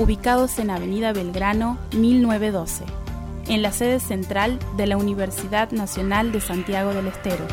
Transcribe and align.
ubicados 0.00 0.58
en 0.58 0.70
Avenida 0.70 1.12
Belgrano 1.12 1.78
1912, 1.94 2.84
en 3.48 3.60
la 3.60 3.70
sede 3.70 4.00
central 4.00 4.58
de 4.78 4.86
la 4.86 4.96
Universidad 4.96 5.70
Nacional 5.72 6.32
de 6.32 6.40
Santiago 6.40 6.94
del 6.94 7.06
Estero. 7.06 7.44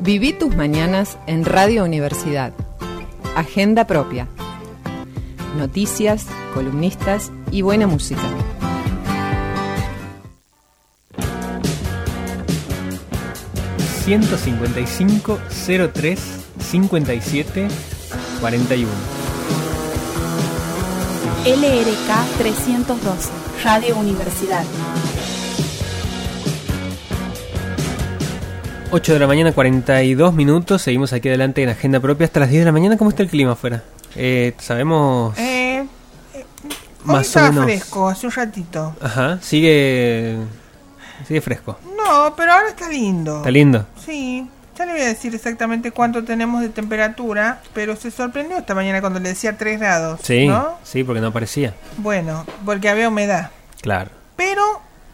Viví 0.00 0.34
tus 0.34 0.54
mañanas 0.54 1.18
en 1.26 1.44
Radio 1.44 1.84
Universidad. 1.84 2.52
Agenda 3.34 3.86
propia. 3.86 4.28
Noticias, 5.56 6.26
columnistas 6.52 7.30
y 7.50 7.62
buena 7.62 7.86
música. 7.86 8.20
...155 14.10 15.38
03 15.92 16.20
57 16.58 17.68
41. 18.40 18.90
LRK 21.46 22.38
312, 22.38 23.30
Radio 23.62 23.96
Universidad. 23.96 24.64
8 28.90 29.12
de 29.12 29.18
la 29.20 29.28
mañana, 29.28 29.52
42 29.52 30.34
minutos. 30.34 30.82
Seguimos 30.82 31.12
aquí 31.12 31.28
adelante 31.28 31.62
en 31.62 31.68
Agenda 31.68 32.00
Propia 32.00 32.24
hasta 32.24 32.40
las 32.40 32.50
10 32.50 32.62
de 32.62 32.64
la 32.64 32.72
mañana. 32.72 32.96
¿Cómo 32.96 33.10
está 33.10 33.22
el 33.22 33.28
clima 33.28 33.52
afuera? 33.52 33.84
Eh, 34.16 34.54
sabemos. 34.58 35.38
Eh, 35.38 35.86
eh, 36.34 36.44
hoy 37.06 37.20
está 37.20 37.52
fresco, 37.52 38.08
hace 38.08 38.26
un 38.26 38.32
ratito. 38.32 38.96
Ajá, 39.00 39.38
sigue. 39.40 40.36
Sigue 41.28 41.40
fresco. 41.40 41.78
No, 42.04 42.34
pero 42.36 42.52
ahora 42.52 42.68
está 42.68 42.88
lindo. 42.88 43.38
¿Está 43.38 43.50
lindo? 43.50 43.86
Sí. 44.04 44.48
Ya 44.76 44.86
le 44.86 44.92
voy 44.92 45.02
a 45.02 45.08
decir 45.08 45.34
exactamente 45.34 45.90
cuánto 45.90 46.24
tenemos 46.24 46.62
de 46.62 46.70
temperatura, 46.70 47.60
pero 47.74 47.96
se 47.96 48.10
sorprendió 48.10 48.56
esta 48.56 48.74
mañana 48.74 49.02
cuando 49.02 49.20
le 49.20 49.28
decía 49.28 49.58
3 49.58 49.78
grados. 49.78 50.20
Sí, 50.22 50.46
¿no? 50.46 50.78
sí, 50.84 51.04
porque 51.04 51.20
no 51.20 51.26
aparecía. 51.26 51.74
Bueno, 51.98 52.46
porque 52.64 52.88
había 52.88 53.08
humedad. 53.08 53.50
Claro. 53.82 54.10
Pero 54.36 54.62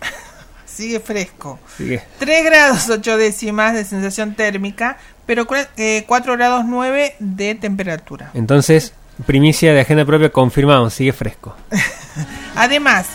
sigue 0.66 1.00
fresco. 1.00 1.58
Sigue. 1.76 2.00
3 2.20 2.44
grados 2.44 2.88
8 2.88 3.16
décimas 3.18 3.74
de 3.74 3.84
sensación 3.84 4.36
térmica, 4.36 4.98
pero 5.26 5.46
4 5.46 6.32
grados 6.36 6.64
9 6.64 7.16
de 7.18 7.54
temperatura. 7.56 8.30
Entonces, 8.34 8.92
primicia 9.26 9.72
de 9.72 9.80
agenda 9.80 10.04
propia 10.04 10.30
confirmamos, 10.30 10.94
sigue 10.94 11.12
fresco. 11.12 11.56
Además, 12.54 13.08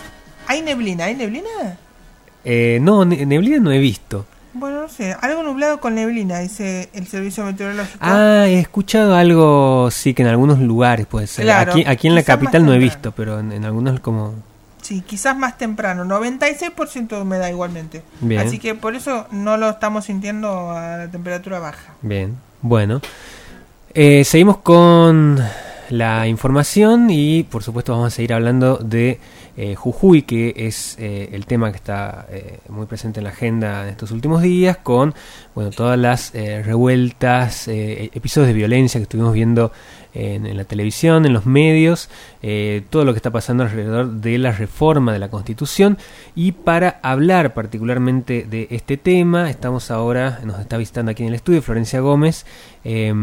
¿hay 0.48 0.62
neblina? 0.62 1.06
¿Hay 1.06 1.16
neblina? 1.16 1.78
Eh, 2.44 2.80
no, 2.82 3.06
ne- 3.06 3.26
neblina 3.26 3.60
no 3.60 3.72
he 3.72 3.80
visto. 3.80 4.26
Bueno, 4.54 4.82
no 4.82 4.90
sé, 4.90 5.16
algo 5.22 5.44
nublado 5.44 5.80
con 5.80 5.96
neblina, 5.96 6.40
dice 6.40 6.90
el 6.94 7.08
servicio 7.08 7.46
meteorológico. 7.46 7.98
Ah, 8.02 8.46
he 8.48 8.60
escuchado 8.60 9.16
algo, 9.16 9.90
sí, 9.92 10.14
que 10.14 10.24
en 10.24 10.28
algunos 10.28 10.60
lugares 10.60 11.06
puede 11.06 11.28
ser. 11.28 11.46
Claro, 11.46 11.72
aquí, 11.72 11.86
aquí 11.88 12.08
en 12.08 12.16
la 12.16 12.24
capital 12.24 12.66
no 12.66 12.74
he 12.74 12.78
visto, 12.78 13.14
pero 13.14 13.40
en, 13.40 13.54
en 13.54 13.64
algunos 13.64 14.02
como... 14.02 14.34
Sí, 14.82 15.04
quizás 15.08 15.38
más 15.38 15.58
temprano, 15.58 16.04
96% 16.04 17.08
de 17.08 17.22
humedad 17.22 17.48
igualmente. 17.48 18.02
Bien. 18.20 18.42
Así 18.46 18.60
que 18.60 18.76
por 18.76 18.96
eso 18.96 19.28
no 19.32 19.56
lo 19.56 19.70
estamos 19.70 20.06
sintiendo 20.06 20.72
a 20.72 20.98
la 20.98 21.08
temperatura 21.10 21.60
baja. 21.60 21.94
Bien, 22.02 22.36
bueno. 22.62 23.00
Eh, 23.94 24.24
seguimos 24.26 24.58
con 24.58 25.40
la 25.90 26.28
información 26.28 27.10
y 27.10 27.44
por 27.44 27.64
supuesto 27.64 27.92
vamos 27.94 28.08
a 28.08 28.16
seguir 28.16 28.34
hablando 28.34 28.78
de 28.78 29.20
eh, 29.58 29.76
Jujuy, 29.76 30.24
que 30.24 30.54
es 30.56 30.96
eh, 31.00 31.30
el 31.34 31.46
tema 31.46 31.72
que 31.72 31.78
está 31.78 32.28
eh, 32.30 32.60
muy 32.70 32.86
presente 32.86 33.20
en 33.20 33.26
la 33.26 33.32
agenda 33.32 33.84
en 33.84 33.90
estos 33.90 34.12
últimos 34.12 34.42
días, 34.42 34.78
con 34.78 35.14
bueno 35.54 35.72
todas 35.72 35.98
las 35.98 36.34
eh, 36.36 36.64
revueltas, 36.64 37.68
eh, 37.68 38.10
episodios 38.14 38.48
de 38.48 38.54
violencia 38.54 39.00
que 39.00 39.04
estuvimos 39.04 39.34
viendo 39.34 39.72
en, 40.14 40.46
en 40.46 40.58
la 40.58 40.64
televisión, 40.64 41.26
en 41.26 41.34
los 41.34 41.46
medios, 41.46 42.10
eh, 42.42 42.84
todo 42.90 43.06
lo 43.06 43.14
que 43.14 43.18
está 43.18 43.32
pasando 43.32 43.64
alrededor 43.64 44.12
de 44.12 44.38
la 44.38 44.52
reforma 44.52 45.14
de 45.14 45.20
la 45.20 45.30
Constitución. 45.30 45.98
Y 46.36 46.52
para 46.54 47.00
hablar 47.04 47.54
particularmente 47.54 48.46
de 48.50 48.68
este 48.72 48.98
tema, 48.98 49.50
estamos 49.50 49.92
ahora, 49.92 50.40
nos 50.44 50.60
está 50.60 50.78
visitando 50.78 51.12
aquí 51.12 51.24
en 51.24 51.30
el 51.30 51.36
estudio 51.36 51.62
Florencia 51.62 52.00
Gómez. 52.00 52.46
Eh, 52.84 53.14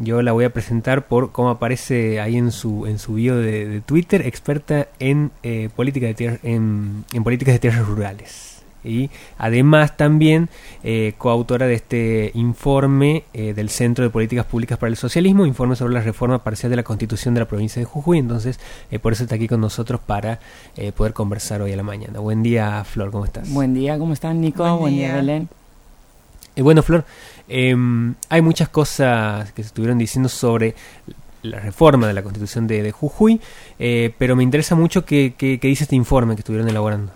yo 0.00 0.22
la 0.22 0.32
voy 0.32 0.44
a 0.44 0.52
presentar 0.52 1.06
por 1.06 1.32
cómo 1.32 1.50
aparece 1.50 2.20
ahí 2.20 2.36
en 2.36 2.52
su, 2.52 2.86
en 2.86 2.98
su 2.98 3.14
bio 3.14 3.36
de, 3.36 3.80
Twitter, 3.84 4.26
experta 4.26 4.88
en, 4.98 5.30
eh, 5.42 5.68
política 5.74 6.06
de 6.06 6.14
tier- 6.16 6.40
en, 6.42 7.04
en 7.12 7.24
políticas 7.24 7.54
de 7.54 7.58
tierras 7.58 7.86
rurales. 7.86 8.51
Y 8.84 9.10
además 9.38 9.96
también 9.96 10.48
eh, 10.82 11.14
coautora 11.18 11.66
de 11.66 11.74
este 11.74 12.30
informe 12.34 13.24
eh, 13.32 13.52
del 13.54 13.68
Centro 13.70 14.02
de 14.04 14.10
Políticas 14.10 14.44
Públicas 14.46 14.76
para 14.78 14.90
el 14.90 14.96
Socialismo, 14.96 15.46
informe 15.46 15.76
sobre 15.76 15.94
la 15.94 16.00
reforma 16.00 16.42
parcial 16.42 16.70
de 16.70 16.76
la 16.76 16.82
Constitución 16.82 17.34
de 17.34 17.40
la 17.40 17.46
provincia 17.46 17.78
de 17.80 17.84
Jujuy. 17.86 18.18
Entonces, 18.18 18.58
eh, 18.90 18.98
por 18.98 19.12
eso 19.12 19.22
está 19.22 19.36
aquí 19.36 19.46
con 19.48 19.60
nosotros 19.60 20.00
para 20.04 20.40
eh, 20.76 20.90
poder 20.92 21.12
conversar 21.12 21.62
hoy 21.62 21.72
a 21.72 21.76
la 21.76 21.82
mañana. 21.84 22.18
Buen 22.20 22.42
día, 22.42 22.82
Flor, 22.84 23.10
¿cómo 23.10 23.24
estás? 23.24 23.48
Buen 23.52 23.72
día, 23.74 23.98
¿cómo 23.98 24.12
están 24.12 24.40
Nico? 24.40 24.62
Buen 24.64 24.78
Buen, 24.80 24.94
día. 24.94 25.06
día. 25.08 25.16
Belén. 25.16 25.48
Eh, 26.56 26.62
bueno, 26.62 26.82
Flor, 26.82 27.04
eh, 27.48 27.74
hay 28.28 28.42
muchas 28.42 28.68
cosas 28.68 29.52
que 29.52 29.62
se 29.62 29.68
estuvieron 29.68 29.96
diciendo 29.98 30.28
sobre 30.28 30.74
la 31.42 31.58
reforma 31.60 32.06
de 32.06 32.12
la 32.12 32.22
Constitución 32.22 32.66
de, 32.66 32.82
de 32.82 32.92
Jujuy, 32.92 33.40
eh, 33.78 34.12
pero 34.18 34.36
me 34.36 34.42
interesa 34.42 34.74
mucho 34.74 35.04
qué 35.04 35.34
qué- 35.36 35.58
qué 35.58 35.68
dice 35.68 35.84
este 35.84 35.96
informe 35.96 36.34
que 36.36 36.40
estuvieron 36.40 36.68
elaborando. 36.68 37.12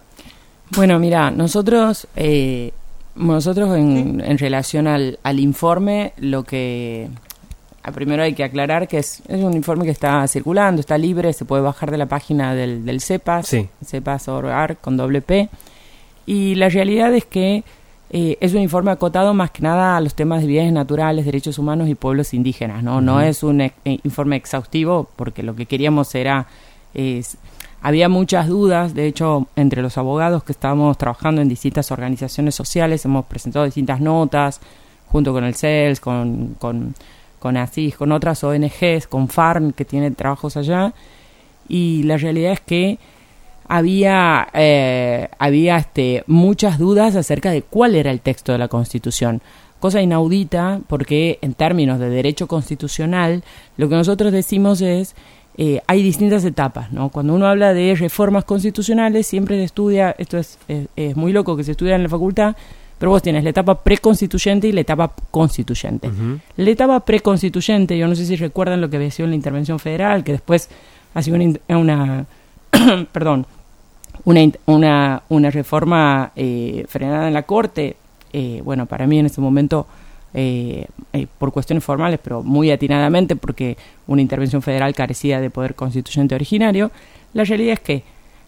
Bueno, 0.75 0.99
mira, 0.99 1.31
nosotros, 1.31 2.07
eh, 2.17 2.73
nosotros 3.15 3.77
en, 3.77 4.21
en 4.25 4.39
relación 4.39 4.87
al, 4.87 5.19
al 5.23 5.39
informe, 5.41 6.13
lo 6.19 6.43
que 6.45 7.09
primero 7.95 8.25
hay 8.25 8.35
que 8.35 8.43
aclarar 8.43 8.89
que 8.89 8.99
es, 8.99 9.23
es 9.29 9.43
un 9.45 9.55
informe 9.55 9.85
que 9.85 9.93
está 9.93 10.27
circulando, 10.27 10.81
está 10.81 10.99
libre, 10.99 11.33
se 11.33 11.45
puede 11.45 11.63
bajar 11.63 11.93
de 11.93 11.99
la 11.99 12.07
página 12.07 12.53
del, 12.55 12.85
del 12.85 13.01
CEPAS, 13.01 13.47
Sí. 13.47 13.69
CEPAS.org 13.85 14.79
con 14.81 14.97
doble 14.97 15.23
P, 15.23 15.49
y 16.27 16.57
la 16.57 16.69
realidad 16.69 17.15
es 17.15 17.25
que 17.25 17.63
eh, 18.11 18.37
es 18.41 18.55
un 18.55 18.61
informe 18.61 18.91
acotado 18.91 19.35
más 19.35 19.53
que 19.53 19.63
nada 19.63 19.97
a 19.97 20.01
los 20.01 20.15
temas 20.17 20.41
de 20.41 20.49
bienes 20.49 20.73
naturales, 20.73 21.25
derechos 21.25 21.59
humanos 21.61 21.89
y 21.89 21.95
pueblos 21.95 22.35
indígenas, 22.35 22.83
¿no? 22.83 23.01
No 23.01 23.21
es 23.21 23.45
un 23.45 23.61
eh, 23.61 23.73
informe 23.85 24.35
exhaustivo 24.35 25.09
porque 25.15 25.43
lo 25.45 25.55
que 25.55 25.67
queríamos 25.67 26.13
era... 26.17 26.47
es- 26.93 27.37
había 27.87 28.09
muchas 28.09 28.49
dudas, 28.49 28.95
de 28.95 29.07
hecho, 29.07 29.47
entre 29.55 29.81
los 29.81 29.97
abogados 29.97 30.43
que 30.43 30.51
estábamos 30.51 30.99
trabajando 30.99 31.41
en 31.41 31.49
distintas 31.49 31.93
organizaciones 31.93 32.57
sociales, 32.57 33.05
hemos 33.05 33.27
presentado 33.27 33.65
distintas 33.65 34.01
notas, 34.01 34.61
junto 35.07 35.33
con 35.33 35.45
el 35.45 35.55
CELS, 35.55 36.01
con, 36.01 36.57
con, 36.59 36.97
con 37.39 37.57
ASIS, 37.57 37.95
con 37.95 38.11
otras 38.11 38.43
ONGs, 38.43 39.07
con 39.07 39.29
FARN, 39.29 39.73
que 39.73 39.85
tiene 39.85 40.11
trabajos 40.11 40.57
allá, 40.57 40.95
y 41.69 42.03
la 42.03 42.17
realidad 42.17 42.55
es 42.55 42.61
que 42.61 42.99
había, 43.69 44.49
eh, 44.53 45.29
había 45.39 45.77
este, 45.77 46.25
muchas 46.27 46.81
dudas 46.81 47.15
acerca 47.15 47.53
de 47.53 47.63
cuál 47.63 47.95
era 47.95 48.11
el 48.11 48.21
texto 48.21 48.51
de 48.51 48.59
la 48.59 48.67
Constitución. 48.67 49.43
Cosa 49.79 50.03
inaudita 50.03 50.81
porque 50.89 51.39
en 51.41 51.55
términos 51.55 52.01
de 52.01 52.11
derecho 52.11 52.49
constitucional 52.49 53.45
lo 53.77 53.89
que 53.89 53.95
nosotros 53.95 54.33
decimos 54.33 54.81
es 54.81 55.15
eh, 55.59 55.81
hay 55.87 56.03
distintas 56.03 56.45
etapas, 56.45 56.93
¿no? 56.93 57.09
Cuando 57.09 57.35
uno 57.35 57.47
habla 57.47 57.73
de 57.73 57.95
reformas 57.95 58.45
constitucionales 58.45 59.27
siempre 59.27 59.57
se 59.57 59.65
estudia, 59.65 60.15
esto 60.19 60.39
es, 60.39 60.59
es, 60.69 60.89
es 60.97 61.17
muy 61.17 61.33
loco 61.33 61.57
que 61.57 61.65
se 61.65 61.73
estudia 61.73 61.97
en 61.97 62.03
la 62.03 62.09
facultad, 62.09 62.57
pero 62.99 63.11
vos 63.11 63.23
tienes 63.23 63.45
la 63.45 63.51
etapa 63.51 63.83
preconstituyente 63.83 64.69
y 64.69 64.73
la 64.73 64.81
etapa 64.81 65.13
constituyente. 65.31 66.11
La 66.57 66.71
etapa 66.71 67.01
preconstituyente, 67.01 67.97
yo 67.99 68.09
no 68.09 68.15
sé 68.15 68.25
si 68.25 68.37
recuerdan 68.37 68.81
lo 68.81 68.89
que 68.89 68.97
había 68.97 69.11
sido 69.11 69.25
en 69.25 69.31
la 69.31 69.37
intervención 69.37 69.79
federal, 69.79 70.25
que 70.25 70.33
después 70.33 70.71
ha 71.15 71.23
sido 71.23 71.37
una, 71.37 71.59
una 71.69 72.27
perdón, 73.13 73.47
una, 74.25 74.41
una, 74.67 75.23
una 75.29 75.51
reforma 75.51 76.33
eh, 76.37 76.85
frenada 76.89 77.29
en 77.29 77.35
la 77.35 77.43
Corte. 77.43 77.97
eh, 78.33 78.61
bueno, 78.65 78.87
para 78.87 79.07
mí 79.07 79.19
en 79.19 79.27
ese 79.27 79.41
momento, 79.41 79.87
eh, 80.39 80.87
eh, 81.15 81.27
por 81.39 81.51
cuestiones 81.51 81.83
formales, 81.83 82.21
pero 82.23 82.43
muy 82.43 82.71
atinadamente, 82.71 83.37
porque 83.37 83.79
una 84.07 84.21
intervención 84.21 84.61
federal 84.61 84.95
carecía 84.95 85.41
de 85.41 85.49
poder 85.49 85.75
constituyente 85.75 86.35
originario, 86.35 86.91
la 87.33 87.45
realidad 87.45 87.73
es 87.73 87.81
que 87.81 88.03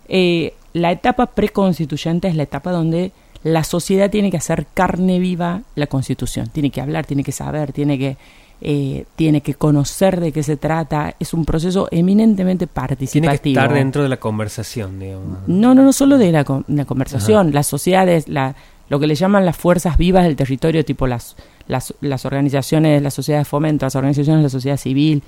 eh, 0.06 0.52
la 0.74 0.92
etapa 0.92 1.24
preconstituyente 1.26 2.28
es 2.28 2.36
la 2.36 2.42
etapa 2.42 2.72
donde 2.72 3.12
la 3.42 3.64
sociedad 3.64 4.10
tiene 4.10 4.30
que 4.30 4.36
hacer 4.36 4.66
carne 4.74 5.18
viva 5.18 5.62
la 5.76 5.86
constitución, 5.86 6.48
tiene 6.48 6.68
que 6.68 6.82
hablar, 6.82 7.06
tiene 7.06 7.24
que 7.24 7.32
saber, 7.32 7.72
tiene 7.72 7.98
que, 7.98 8.18
eh, 8.60 9.06
tiene 9.16 9.40
que 9.40 9.54
conocer 9.54 10.20
de 10.20 10.30
qué 10.30 10.42
se 10.42 10.58
trata, 10.58 11.14
es 11.18 11.32
un 11.32 11.46
proceso 11.46 11.88
eminentemente 11.90 12.66
participativo. 12.66 13.40
Tiene 13.40 13.54
que 13.54 13.60
estar 13.60 13.72
dentro 13.72 14.02
de 14.02 14.10
la 14.10 14.18
conversación, 14.18 14.98
digamos. 14.98 15.38
No, 15.46 15.74
no, 15.74 15.84
no 15.84 15.92
solo 15.94 16.18
de 16.18 16.32
la, 16.32 16.44
la 16.66 16.84
conversación, 16.84 17.54
las 17.54 17.66
sociedades, 17.66 18.28
la, 18.28 18.56
lo 18.88 18.98
que 18.98 19.06
le 19.06 19.14
llaman 19.14 19.44
las 19.44 19.56
fuerzas 19.56 19.96
vivas 19.96 20.24
del 20.24 20.36
territorio, 20.36 20.84
tipo 20.84 21.06
las, 21.06 21.36
las, 21.68 21.94
las 22.00 22.24
organizaciones, 22.24 23.02
las 23.02 23.14
sociedades 23.14 23.46
de 23.46 23.50
fomento, 23.50 23.86
las 23.86 23.94
organizaciones 23.94 24.40
de 24.40 24.44
la 24.44 24.50
sociedad 24.50 24.76
civil, 24.76 25.22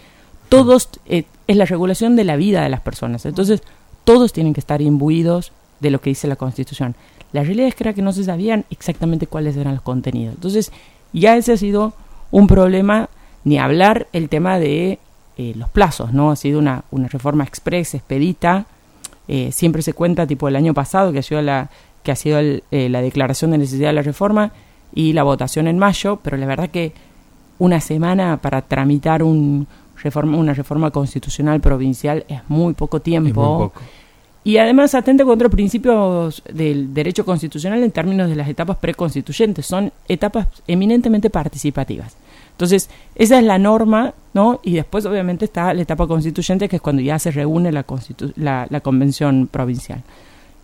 todos, 0.48 0.88
eh, 1.06 1.25
es 1.46 1.56
la 1.56 1.66
regulación 1.66 2.16
de 2.16 2.25
la 2.25 2.37
vida 2.37 2.62
de 2.62 2.69
las 2.69 2.81
personas. 2.81 3.25
Entonces, 3.26 3.62
todos 4.04 4.32
tienen 4.32 4.54
que 4.54 4.60
estar 4.60 4.82
imbuidos 4.82 5.52
de 5.78 5.90
lo 5.90 6.00
que 6.00 6.10
dice 6.10 6.26
la 6.26 6.37
Constitución. 6.37 6.96
La 7.32 7.44
realidad 7.44 7.69
es 7.69 7.75
que 7.75 7.84
era 7.84 7.92
que 7.92 8.02
no 8.02 8.12
se 8.12 8.25
sabían 8.25 8.64
exactamente 8.70 9.26
cuáles 9.26 9.56
eran 9.56 9.75
los 9.75 9.82
contenidos. 9.82 10.34
Entonces, 10.34 10.72
ya 11.12 11.37
ese 11.37 11.52
ha 11.52 11.56
sido 11.56 11.92
un 12.31 12.46
problema, 12.46 13.08
ni 13.44 13.58
hablar 13.58 14.08
el 14.12 14.28
tema 14.28 14.58
de 14.58 14.98
eh, 15.37 15.52
los 15.56 15.69
plazos, 15.70 16.12
¿no? 16.12 16.31
Ha 16.31 16.37
sido 16.37 16.58
una, 16.58 16.84
una 16.90 17.08
reforma 17.08 17.44
express, 17.44 17.94
expedita. 17.94 18.66
Eh, 19.28 19.52
siempre 19.52 19.82
se 19.82 19.92
cuenta, 19.92 20.26
tipo 20.26 20.48
el 20.48 20.56
año 20.56 20.75
pasado, 20.75 21.12
que 21.12 21.20
ha 21.20 21.22
sido 21.22 21.42
la, 21.42 21.70
que 22.02 22.12
ha 22.12 22.16
sido 22.16 22.38
el, 22.38 22.64
eh, 22.70 22.88
la 22.88 23.02
declaración 23.02 23.52
de 23.52 23.58
necesidad 23.58 23.90
de 23.90 23.94
la 23.94 24.02
reforma 24.02 24.52
y 24.94 25.12
la 25.12 25.22
votación 25.22 25.66
en 25.66 25.78
mayo, 25.78 26.19
pero 26.22 26.37
la 26.37 26.46
verdad 26.46 26.70
que 26.70 26.92
una 27.58 27.81
semana 27.81 28.38
para 28.38 28.62
tramitar 28.62 29.22
un 29.22 29.66
reforma, 30.02 30.37
una 30.37 30.54
reforma 30.54 30.90
constitucional 30.90 31.60
provincial 31.60 32.25
es 32.28 32.40
muy 32.48 32.75
poco 32.75 33.00
tiempo. 33.00 33.58
Muy 33.58 33.69
poco. 33.69 33.81
Y 34.42 34.56
además 34.56 34.94
atenta 34.94 35.25
contra 35.25 35.50
principios 35.50 36.42
del 36.50 36.94
derecho 36.94 37.26
constitucional 37.26 37.82
en 37.82 37.90
términos 37.90 38.31
de 38.31 38.37
las 38.37 38.48
etapas 38.48 38.78
preconstituyentes. 38.78 39.66
Son 39.66 39.92
etapas 40.08 40.46
eminentemente 40.66 41.28
participativas. 41.28 42.16
Entonces, 42.52 42.88
esa 43.14 43.38
es 43.38 43.44
la 43.44 43.58
norma, 43.58 44.14
¿no? 44.32 44.60
Y 44.62 44.72
después, 44.72 45.04
obviamente, 45.04 45.44
está 45.44 45.75
la 45.75 45.82
etapa 45.82 46.06
constituyente, 46.06 46.69
que 46.69 46.76
es 46.76 46.82
cuando 46.82 47.02
ya 47.02 47.19
se 47.19 47.31
reúne 47.31 47.70
la, 47.70 47.84
la, 48.37 48.66
la 48.70 48.81
convención 48.81 49.46
provincial. 49.46 50.02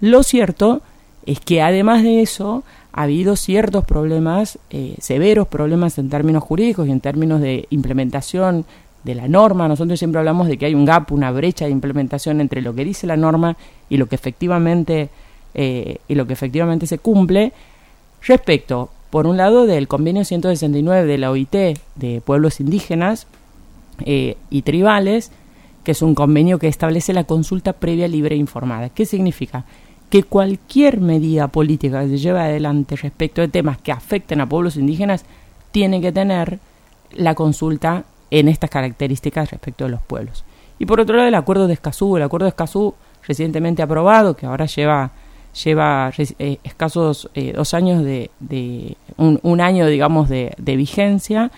Lo 0.01 0.23
cierto 0.23 0.81
es 1.27 1.41
que 1.41 1.61
además 1.61 2.03
de 2.03 2.23
eso, 2.23 2.65
ha 2.97 3.03
habido 3.03 3.37
ciertos 3.37 3.85
problemas, 3.85 4.59
eh, 4.71 4.97
severos 4.99 5.47
problemas 5.47 5.99
en 5.99 6.09
términos 6.09 6.43
jurídicos 6.43 6.89
y 6.89 6.91
en 6.91 7.01
términos 7.01 7.43
de 7.43 7.67
implementación 7.71 8.65
de 9.05 9.15
la 9.15 9.29
norma. 9.29 9.69
Nosotros 9.69 9.99
siempre 9.99 10.19
hablamos 10.19 10.49
de 10.49 10.57
que 10.57 10.67
hay 10.67 10.75
un 10.75 10.87
gap, 10.87 11.13
una 11.13 11.31
brecha 11.31 11.67
de 11.67 11.73
implementación 11.73 12.41
entre 12.41 12.63
lo 12.63 12.75
que 12.75 12.87
dice 12.87 13.07
la 13.07 13.19
norma 13.19 13.57
y 13.91 13.99
lo 13.99 14.07
que 14.07 14.15
efectivamente 14.15 15.11
eh, 15.55 15.99
y 16.09 16.15
lo 16.15 16.27
que 16.27 16.33
efectivamente 16.33 16.87
se 16.87 16.99
cumple 16.99 17.53
respecto, 18.23 18.91
por 19.11 19.27
un 19.27 19.37
lado, 19.37 19.67
del 19.67 19.89
convenio 19.89 20.25
169 20.25 21.07
de 21.07 21.19
la 21.19 21.31
OIT 21.31 21.79
de 21.95 22.23
pueblos 22.25 22.61
indígenas 22.61 23.27
eh, 24.05 24.37
y 24.51 24.63
tribales, 24.63 25.33
que 25.85 25.93
es 25.93 26.03
un 26.03 26.15
convenio 26.15 26.59
que 26.59 26.69
establece 26.69 27.13
la 27.13 27.25
consulta 27.25 27.75
previa, 27.75 28.09
libre 28.09 28.35
e 28.35 28.39
informada. 28.39 28.89
¿Qué 28.89 29.07
significa? 29.07 29.65
Que 30.11 30.23
cualquier 30.23 31.01
medida 31.01 31.49
política 31.49 32.03
que 32.03 32.11
se 32.11 32.19
lleve 32.19 32.41
adelante 32.41 32.97
respecto 32.97 33.41
de 33.41 33.49
temas 33.49 33.79
que 33.79 33.93
afecten 33.93 34.41
a 34.41 34.49
pueblos 34.49 34.77
indígenas 34.77 35.25
tiene 35.73 36.01
que 36.01 36.13
tener 36.13 36.59
la 37.13 37.35
consulta 37.35 38.05
en 38.31 38.49
estas 38.49 38.71
características 38.71 39.51
respecto 39.51 39.85
de 39.85 39.91
los 39.91 40.03
pueblos. 40.03 40.45
Y 40.79 40.87
por 40.87 41.01
otro 41.01 41.17
lado, 41.17 41.29
el 41.29 41.35
acuerdo 41.35 41.67
de 41.67 41.75
Escazú, 41.75 42.17
el 42.17 42.23
acuerdo 42.23 42.45
de 42.45 42.51
Escazú 42.51 42.95
recientemente 43.27 43.83
aprobado, 43.83 44.37
que 44.37 44.47
ahora 44.47 44.67
lleva 44.67 45.11
lleva 45.65 46.13
eh, 46.19 46.59
escasos 46.65 47.31
eh, 47.35 47.53
dos 47.55 47.73
años 47.75 48.05
de, 48.05 48.31
de 48.41 48.97
un, 49.17 49.61
año 49.61 49.87
digamos 49.87 50.29
de, 50.29 50.55
vigencia. 50.59 51.51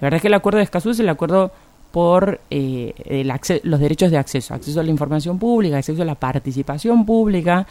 La 0.00 0.06
verdad 0.06 0.16
es 0.16 0.22
que 0.22 0.28
el 0.28 0.34
acuerdo 0.34 0.58
de 0.58 0.64
Escazú 0.64 0.90
es 0.90 1.00
el 1.00 1.08
acuerdo 1.08 1.50
por 1.90 2.40
eh, 2.50 3.24
los 3.64 3.80
derechos 3.80 4.10
de 4.10 4.18
acceso. 4.18 4.54
Acceso 4.54 4.80
a 4.80 4.82
la 4.84 4.90
información 4.90 5.38
pública 5.38 5.78
acceso 5.78 6.02
a 6.02 6.04
la 6.04 6.14
participación 6.14 7.04
pública 7.04 7.66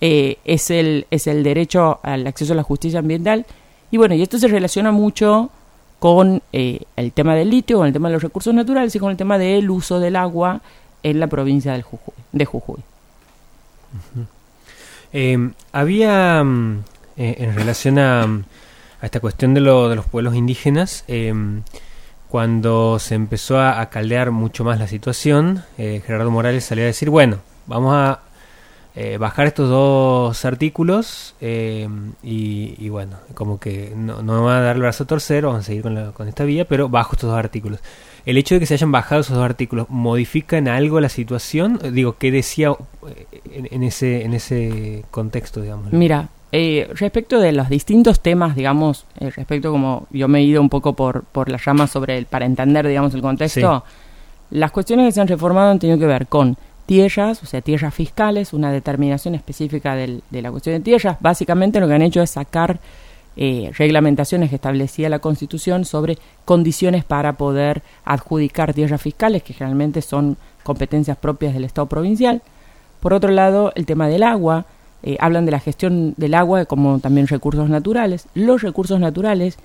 eh, 0.00 0.38
es, 0.44 0.70
el, 0.70 1.06
es 1.10 1.26
el 1.26 1.42
derecho 1.42 2.00
al 2.02 2.26
acceso 2.26 2.52
a 2.52 2.56
la 2.56 2.62
justicia 2.62 2.98
ambiental. 2.98 3.46
Y 3.90 3.96
bueno, 3.96 4.14
y 4.14 4.22
esto 4.22 4.38
se 4.38 4.48
relaciona 4.48 4.92
mucho 4.92 5.50
con 5.98 6.42
eh, 6.52 6.80
el 6.96 7.12
tema 7.12 7.34
del 7.34 7.50
litio, 7.50 7.78
con 7.78 7.86
el 7.86 7.92
tema 7.92 8.08
de 8.08 8.14
los 8.14 8.22
recursos 8.22 8.52
naturales 8.52 8.94
y 8.94 8.98
con 8.98 9.10
el 9.10 9.16
tema 9.16 9.38
del 9.38 9.70
uso 9.70 9.98
del 9.98 10.16
agua 10.16 10.60
en 11.02 11.20
la 11.20 11.26
provincia 11.28 11.72
del 11.72 11.82
Jujuy, 11.82 12.14
de 12.32 12.44
Jujuy. 12.44 12.80
Em, 15.12 15.54
había, 15.72 16.42
mm, 16.44 16.82
eh, 17.16 17.36
en 17.38 17.54
relación 17.54 17.98
a, 17.98 18.24
a, 18.24 19.06
esta 19.06 19.20
cuestión 19.20 19.54
de, 19.54 19.60
lo, 19.60 19.88
de 19.88 19.96
los 19.96 20.04
pueblos 20.04 20.34
indígenas, 20.34 21.04
em, 21.08 21.62
cuando 22.28 22.98
se 22.98 23.14
empezó 23.14 23.58
a, 23.58 23.80
a, 23.80 23.88
caldear 23.88 24.32
mucho 24.32 24.64
más 24.64 24.78
la 24.78 24.88
situación, 24.88 25.62
Gerardo 25.76 26.30
Morales 26.30 26.64
salió 26.64 26.84
a 26.84 26.88
decir, 26.88 27.08
bueno, 27.08 27.38
vamos 27.66 27.94
a 27.94 28.25
eh, 28.98 29.18
bajar 29.18 29.46
estos 29.46 29.68
dos 29.68 30.42
artículos 30.46 31.34
eh, 31.42 31.86
y, 32.22 32.88
bueno, 32.88 33.18
como 33.34 33.60
que 33.60 33.92
no, 33.94 34.22
no 34.22 34.42
va 34.42 34.56
a 34.56 34.60
dar 34.62 34.76
el 34.76 34.80
brazo 34.80 35.04
a 35.04 35.06
torcer, 35.06 35.44
vamos 35.44 35.60
a 35.60 35.62
seguir 35.64 35.82
con, 35.82 36.12
con 36.12 36.28
esta 36.28 36.44
vía, 36.44 36.64
pero 36.64 36.88
bajo 36.88 37.12
estos 37.12 37.28
dos 37.28 37.38
artículos. 37.38 37.80
El 38.24 38.38
hecho 38.38 38.54
de 38.54 38.60
que 38.60 38.64
se 38.64 38.72
hayan 38.72 38.90
bajado 38.90 39.20
esos 39.20 39.36
dos 39.36 39.44
artículos, 39.44 39.90
¿modifica 39.90 40.56
en 40.56 40.66
algo 40.68 40.98
la 40.98 41.10
situación? 41.10 41.78
Digo, 41.92 42.16
¿qué 42.18 42.30
decía 42.30 42.70
eh, 43.06 43.68
en, 43.70 43.82
ese, 43.82 44.24
en 44.24 44.32
ese 44.32 45.04
contexto, 45.10 45.60
digamos? 45.60 45.92
Mira, 45.92 46.30
respecto 46.94 47.38
de 47.38 47.52
los 47.52 47.68
distintos 47.68 48.20
temas, 48.20 48.56
digamos, 48.56 49.04
respecto 49.20 49.72
como 49.72 50.06
yo 50.10 50.26
me 50.26 50.38
he 50.38 50.42
ido 50.42 50.62
un 50.62 50.70
poco 50.70 50.94
por, 50.94 51.24
por 51.24 51.50
las 51.50 51.66
ramas 51.66 51.90
sobre 51.90 52.16
el, 52.16 52.24
para 52.24 52.46
entender, 52.46 52.88
digamos, 52.88 53.12
el 53.12 53.20
contexto, 53.20 53.84
las 54.48 54.70
cuestiones 54.70 55.04
que 55.04 55.12
se 55.12 55.20
han 55.20 55.28
reformado 55.28 55.70
han 55.70 55.78
tenido 55.78 55.98
que 55.98 56.06
ver 56.06 56.28
con 56.28 56.56
tierras, 56.86 57.42
o 57.42 57.46
sea, 57.46 57.60
tierras 57.60 57.92
fiscales, 57.92 58.52
una 58.52 58.72
determinación 58.72 59.34
específica 59.34 59.94
del, 59.94 60.22
de 60.30 60.42
la 60.42 60.50
cuestión 60.50 60.76
de 60.76 60.80
tierras. 60.80 61.18
Básicamente 61.20 61.80
lo 61.80 61.88
que 61.88 61.94
han 61.94 62.02
hecho 62.02 62.22
es 62.22 62.30
sacar 62.30 62.78
eh, 63.36 63.70
reglamentaciones 63.76 64.48
que 64.48 64.56
establecía 64.56 65.10
la 65.10 65.18
Constitución 65.18 65.84
sobre 65.84 66.16
condiciones 66.46 67.04
para 67.04 67.34
poder 67.34 67.82
adjudicar 68.04 68.72
tierras 68.72 69.02
fiscales, 69.02 69.42
que 69.42 69.52
generalmente 69.52 70.00
son 70.00 70.38
competencias 70.62 71.18
propias 71.18 71.52
del 71.52 71.64
Estado 71.64 71.86
provincial. 71.86 72.40
Por 73.00 73.12
otro 73.12 73.30
lado, 73.30 73.72
el 73.74 73.84
tema 73.84 74.08
del 74.08 74.22
agua, 74.22 74.64
eh, 75.02 75.18
hablan 75.20 75.44
de 75.44 75.52
la 75.52 75.60
gestión 75.60 76.14
del 76.16 76.34
agua 76.34 76.64
como 76.64 76.98
también 76.98 77.26
recursos 77.26 77.68
naturales. 77.68 78.26
Los 78.34 78.62
recursos 78.62 78.98
naturales, 78.98 79.58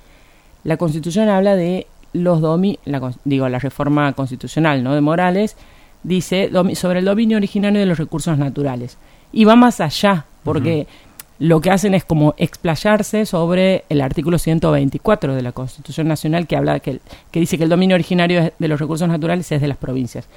la 0.65 0.75
Constitución 0.75 1.29
habla 1.29 1.55
de 1.55 1.87
los 2.11 2.41
domi, 2.41 2.77
la, 2.83 3.13
digo, 3.23 3.47
la 3.47 3.59
reforma 3.59 4.11
constitucional, 4.13 4.83
¿no? 4.83 4.93
De 4.95 5.01
Morales, 5.01 5.55
dice 6.03 6.49
sobre 6.75 6.99
el 6.99 7.05
dominio 7.05 7.37
originario 7.37 7.79
de 7.79 7.85
los 7.85 7.97
recursos 7.97 8.37
naturales. 8.37 8.97
Y 9.31 9.45
va 9.45 9.55
más 9.55 9.79
allá, 9.79 10.25
porque 10.43 10.87
lo 11.41 11.59
que 11.59 11.71
hacen 11.71 11.95
es 11.95 12.03
como 12.03 12.35
explayarse 12.37 13.25
sobre 13.25 13.83
el 13.89 14.01
artículo 14.01 14.37
124 14.37 15.33
de 15.33 15.41
la 15.41 15.51
Constitución 15.51 16.07
Nacional 16.07 16.45
que 16.45 16.55
habla 16.55 16.79
que, 16.79 16.99
que 17.31 17.39
dice 17.39 17.57
que 17.57 17.63
el 17.63 17.69
dominio 17.69 17.95
originario 17.95 18.51
de 18.59 18.67
los 18.67 18.79
recursos 18.79 19.07
naturales 19.07 19.51
es 19.51 19.59
de 19.59 19.67
las 19.67 19.77
provincias. 19.77 20.27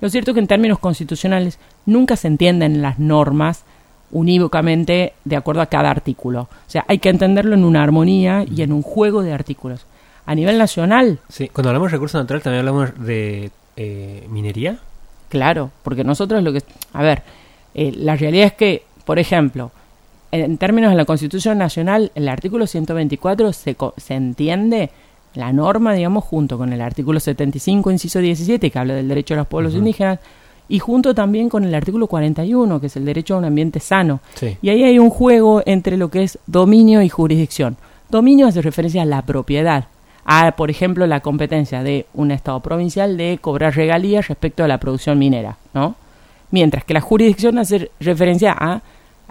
Lo 0.00 0.08
cierto 0.08 0.30
es 0.30 0.34
que 0.34 0.40
en 0.40 0.46
términos 0.46 0.78
constitucionales 0.78 1.58
nunca 1.84 2.16
se 2.16 2.28
entienden 2.28 2.80
las 2.80 2.98
normas 2.98 3.64
unívocamente 4.10 5.12
de 5.24 5.36
acuerdo 5.36 5.60
a 5.60 5.66
cada 5.66 5.90
artículo. 5.90 6.42
O 6.42 6.70
sea, 6.70 6.86
hay 6.88 6.98
que 6.98 7.10
entenderlo 7.10 7.54
en 7.54 7.64
una 7.64 7.82
armonía 7.82 8.46
y 8.50 8.62
en 8.62 8.72
un 8.72 8.80
juego 8.80 9.22
de 9.22 9.34
artículos. 9.34 9.84
A 10.24 10.34
nivel 10.34 10.56
nacional... 10.56 11.18
Sí, 11.28 11.48
cuando 11.48 11.68
hablamos 11.68 11.90
de 11.90 11.96
recursos 11.96 12.18
naturales 12.18 12.42
también 12.42 12.60
hablamos 12.60 12.98
de 13.04 13.50
eh, 13.76 14.26
minería. 14.30 14.78
Claro, 15.34 15.72
porque 15.82 16.04
nosotros 16.04 16.44
lo 16.44 16.52
que... 16.52 16.62
A 16.92 17.02
ver, 17.02 17.24
eh, 17.74 17.90
la 17.96 18.14
realidad 18.14 18.46
es 18.46 18.52
que, 18.52 18.84
por 19.04 19.18
ejemplo, 19.18 19.72
en, 20.30 20.58
términos 20.58 20.92
de 20.92 20.96
la 20.96 21.04
Constitución 21.04 21.58
Nacional, 21.58 22.12
el 22.14 22.28
artículo 22.28 22.68
124 22.68 23.52
se, 23.52 23.76
se 23.96 24.14
entiende 24.14 24.90
la 25.34 25.52
norma, 25.52 25.92
digamos, 25.92 26.22
junto 26.22 26.56
con 26.56 26.72
el 26.72 26.80
artículo 26.80 27.18
75, 27.18 27.90
inciso 27.90 28.20
17, 28.20 28.70
que 28.70 28.78
habla 28.78 28.94
del 28.94 29.08
derecho 29.08 29.34
a 29.34 29.38
los 29.38 29.48
pueblos 29.48 29.74
indígenas, 29.74 30.20
y 30.68 30.78
junto 30.78 31.16
también 31.16 31.48
con 31.48 31.64
el 31.64 31.74
artículo 31.74 32.06
41, 32.06 32.80
que 32.80 32.86
es 32.86 32.94
el 32.94 33.04
derecho 33.04 33.34
a 33.34 33.38
un 33.38 33.44
ambiente 33.44 33.80
sano. 33.80 34.20
Y 34.62 34.68
ahí 34.68 34.84
hay 34.84 35.00
un 35.00 35.10
juego 35.10 35.64
entre 35.66 35.96
lo 35.96 36.12
que 36.12 36.22
es 36.22 36.38
dominio 36.46 37.02
y 37.02 37.08
jurisdicción. 37.08 37.76
Dominio 38.08 38.46
hace 38.46 38.62
referencia 38.62 39.02
a 39.02 39.06
la 39.06 39.22
propiedad, 39.22 39.88
a, 40.24 40.52
por 40.52 40.70
ejemplo, 40.70 41.06
la 41.06 41.20
competencia 41.20 41.82
de 41.82 42.06
un 42.14 42.30
Estado 42.30 42.60
provincial 42.60 43.16
de 43.16 43.38
cobrar 43.40 43.76
regalías 43.76 44.28
respecto 44.28 44.64
a 44.64 44.68
la 44.68 44.78
producción 44.78 45.18
minera, 45.18 45.56
¿no? 45.74 45.96
Mientras 46.50 46.84
que 46.84 46.94
la 46.94 47.00
jurisdicción 47.00 47.58
hace 47.58 47.90
referencia 48.00 48.54
a, 48.58 48.82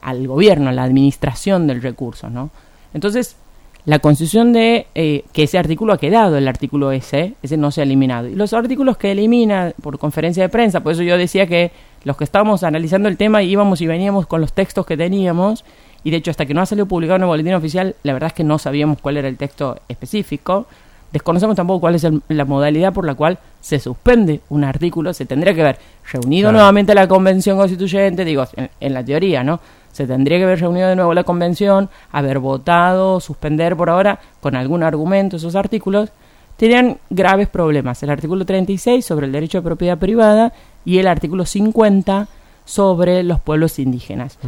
al 0.02 0.28
gobierno, 0.28 0.70
a 0.70 0.74
la 0.74 0.84
administración 0.84 1.68
del 1.68 1.82
recurso, 1.82 2.30
¿no? 2.30 2.52
Entonces, 2.94 3.38
la 3.86 4.00
constitución 4.00 4.54
de 4.54 4.88
eh, 4.96 5.26
que 5.34 5.44
ese 5.44 5.58
artículo 5.58 5.94
ha 5.94 5.98
quedado, 5.98 6.38
el 6.38 6.48
artículo 6.48 6.92
ese, 6.92 7.34
ese 7.44 7.58
no 7.58 7.72
se 7.72 7.82
ha 7.82 7.84
eliminado. 7.84 8.28
Y 8.28 8.36
los 8.36 8.54
artículos 8.54 8.98
que 8.98 9.12
elimina 9.12 9.74
por 9.82 10.00
conferencia 10.00 10.44
de 10.44 10.50
prensa, 10.50 10.82
por 10.82 10.94
eso 10.94 11.04
yo 11.04 11.18
decía 11.18 11.48
que 11.48 11.72
los 12.04 12.16
que 12.16 12.24
estábamos 12.24 12.64
analizando 12.64 13.10
el 13.10 13.18
tema 13.18 13.44
íbamos 13.44 13.82
y 13.82 13.88
veníamos 13.88 14.26
con 14.26 14.40
los 14.42 14.54
textos 14.54 14.86
que 14.86 14.96
teníamos, 14.96 15.66
y 16.04 16.12
de 16.12 16.18
hecho 16.18 16.32
hasta 16.32 16.46
que 16.46 16.54
no 16.54 16.62
ha 16.62 16.66
salido 16.66 16.86
publicado 16.86 17.18
en 17.18 17.22
el 17.24 17.28
boletín 17.28 17.54
oficial, 17.54 17.96
la 18.04 18.14
verdad 18.14 18.28
es 18.28 18.34
que 18.34 18.44
no 18.44 18.58
sabíamos 18.58 19.00
cuál 19.02 19.18
era 19.18 19.28
el 19.28 19.38
texto 19.38 19.78
específico. 19.88 20.66
Desconocemos 21.13 21.55
tampoco 21.55 21.82
cuál 21.82 21.93
es 21.93 22.08
la 22.27 22.43
modalidad 22.43 22.91
por 22.91 23.05
la 23.05 23.13
cual 23.13 23.38
se 23.62 23.79
suspende 23.79 24.41
un 24.50 24.63
artículo. 24.63 25.13
Se 25.13 25.27
tendría 25.27 25.53
que 25.53 25.62
haber 25.62 25.77
reunido 26.12 26.51
nuevamente 26.51 26.96
la 26.96 27.08
convención 27.08 27.55
constituyente, 27.55 28.25
digo, 28.25 28.46
en, 28.79 28.93
la 28.96 29.05
teoría, 29.05 29.43
¿no? 29.43 29.60
Se 29.91 30.08
tendría 30.08 30.39
que 30.39 30.46
haber 30.46 30.60
reunido 30.60 30.88
de 30.88 30.96
nuevo 30.96 31.13
la 31.13 31.24
convención, 31.24 31.88
haber 32.12 32.39
votado, 32.39 33.20
suspender 33.20 33.75
por 33.77 33.91
ahora 33.91 34.20
con 34.41 34.55
algún 34.55 34.82
argumento 34.82 35.38
esos 35.38 35.55
artículos. 35.55 36.10
Tenían 36.58 36.98
graves 37.12 37.48
problemas. 37.48 38.01
El 38.01 38.10
artículo 38.10 38.43
36 38.43 39.05
sobre 39.05 39.27
el 39.27 39.32
derecho 39.32 39.60
de 39.60 39.65
propiedad 39.65 40.00
privada 40.00 40.51
y 40.84 40.98
el 40.98 41.05
artículo 41.05 41.46
50 41.46 42.27
sobre 42.65 43.22
los 43.22 43.39
pueblos 43.39 43.77
indígenas. 43.77 44.39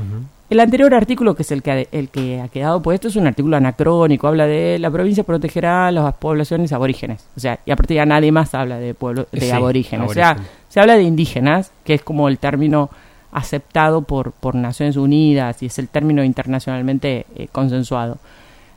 El 0.49 0.59
anterior 0.59 0.93
artículo, 0.93 1.35
que 1.35 1.41
es 1.41 1.51
el 1.51 1.63
que, 1.63 1.71
ha, 1.71 1.79
el 1.91 2.09
que 2.09 2.39
ha 2.39 2.47
quedado 2.49 2.81
puesto, 2.81 3.07
es 3.07 3.15
un 3.15 3.25
artículo 3.25 3.57
anacrónico, 3.57 4.27
habla 4.27 4.45
de 4.45 4.77
la 4.77 4.91
provincia 4.91 5.23
protegerá 5.23 5.87
a 5.87 5.91
las 5.91 6.13
poblaciones 6.15 6.71
aborígenes. 6.71 7.25
O 7.35 7.39
sea, 7.39 7.59
y 7.65 7.71
aparte 7.71 7.95
ya 7.95 8.05
nadie 8.05 8.31
más 8.31 8.53
habla 8.53 8.77
de, 8.77 8.93
pueblo, 8.93 9.27
de 9.31 9.41
Sí, 9.41 9.51
aborígenes. 9.51 10.01
O 10.01 10.11
aborigen. 10.11 10.37
sea, 10.37 10.45
se 10.69 10.79
habla 10.79 10.97
de 10.97 11.03
indígenas, 11.03 11.71
que 11.83 11.95
es 11.95 12.03
como 12.03 12.27
el 12.29 12.37
término 12.37 12.91
aceptado 13.31 14.03
por, 14.03 14.33
por 14.33 14.53
Naciones 14.55 14.97
Unidas 14.97 15.61
y 15.63 15.65
es 15.65 15.79
el 15.79 15.89
término 15.89 16.23
internacionalmente 16.23 17.25
eh, 17.35 17.47
consensuado. 17.51 18.17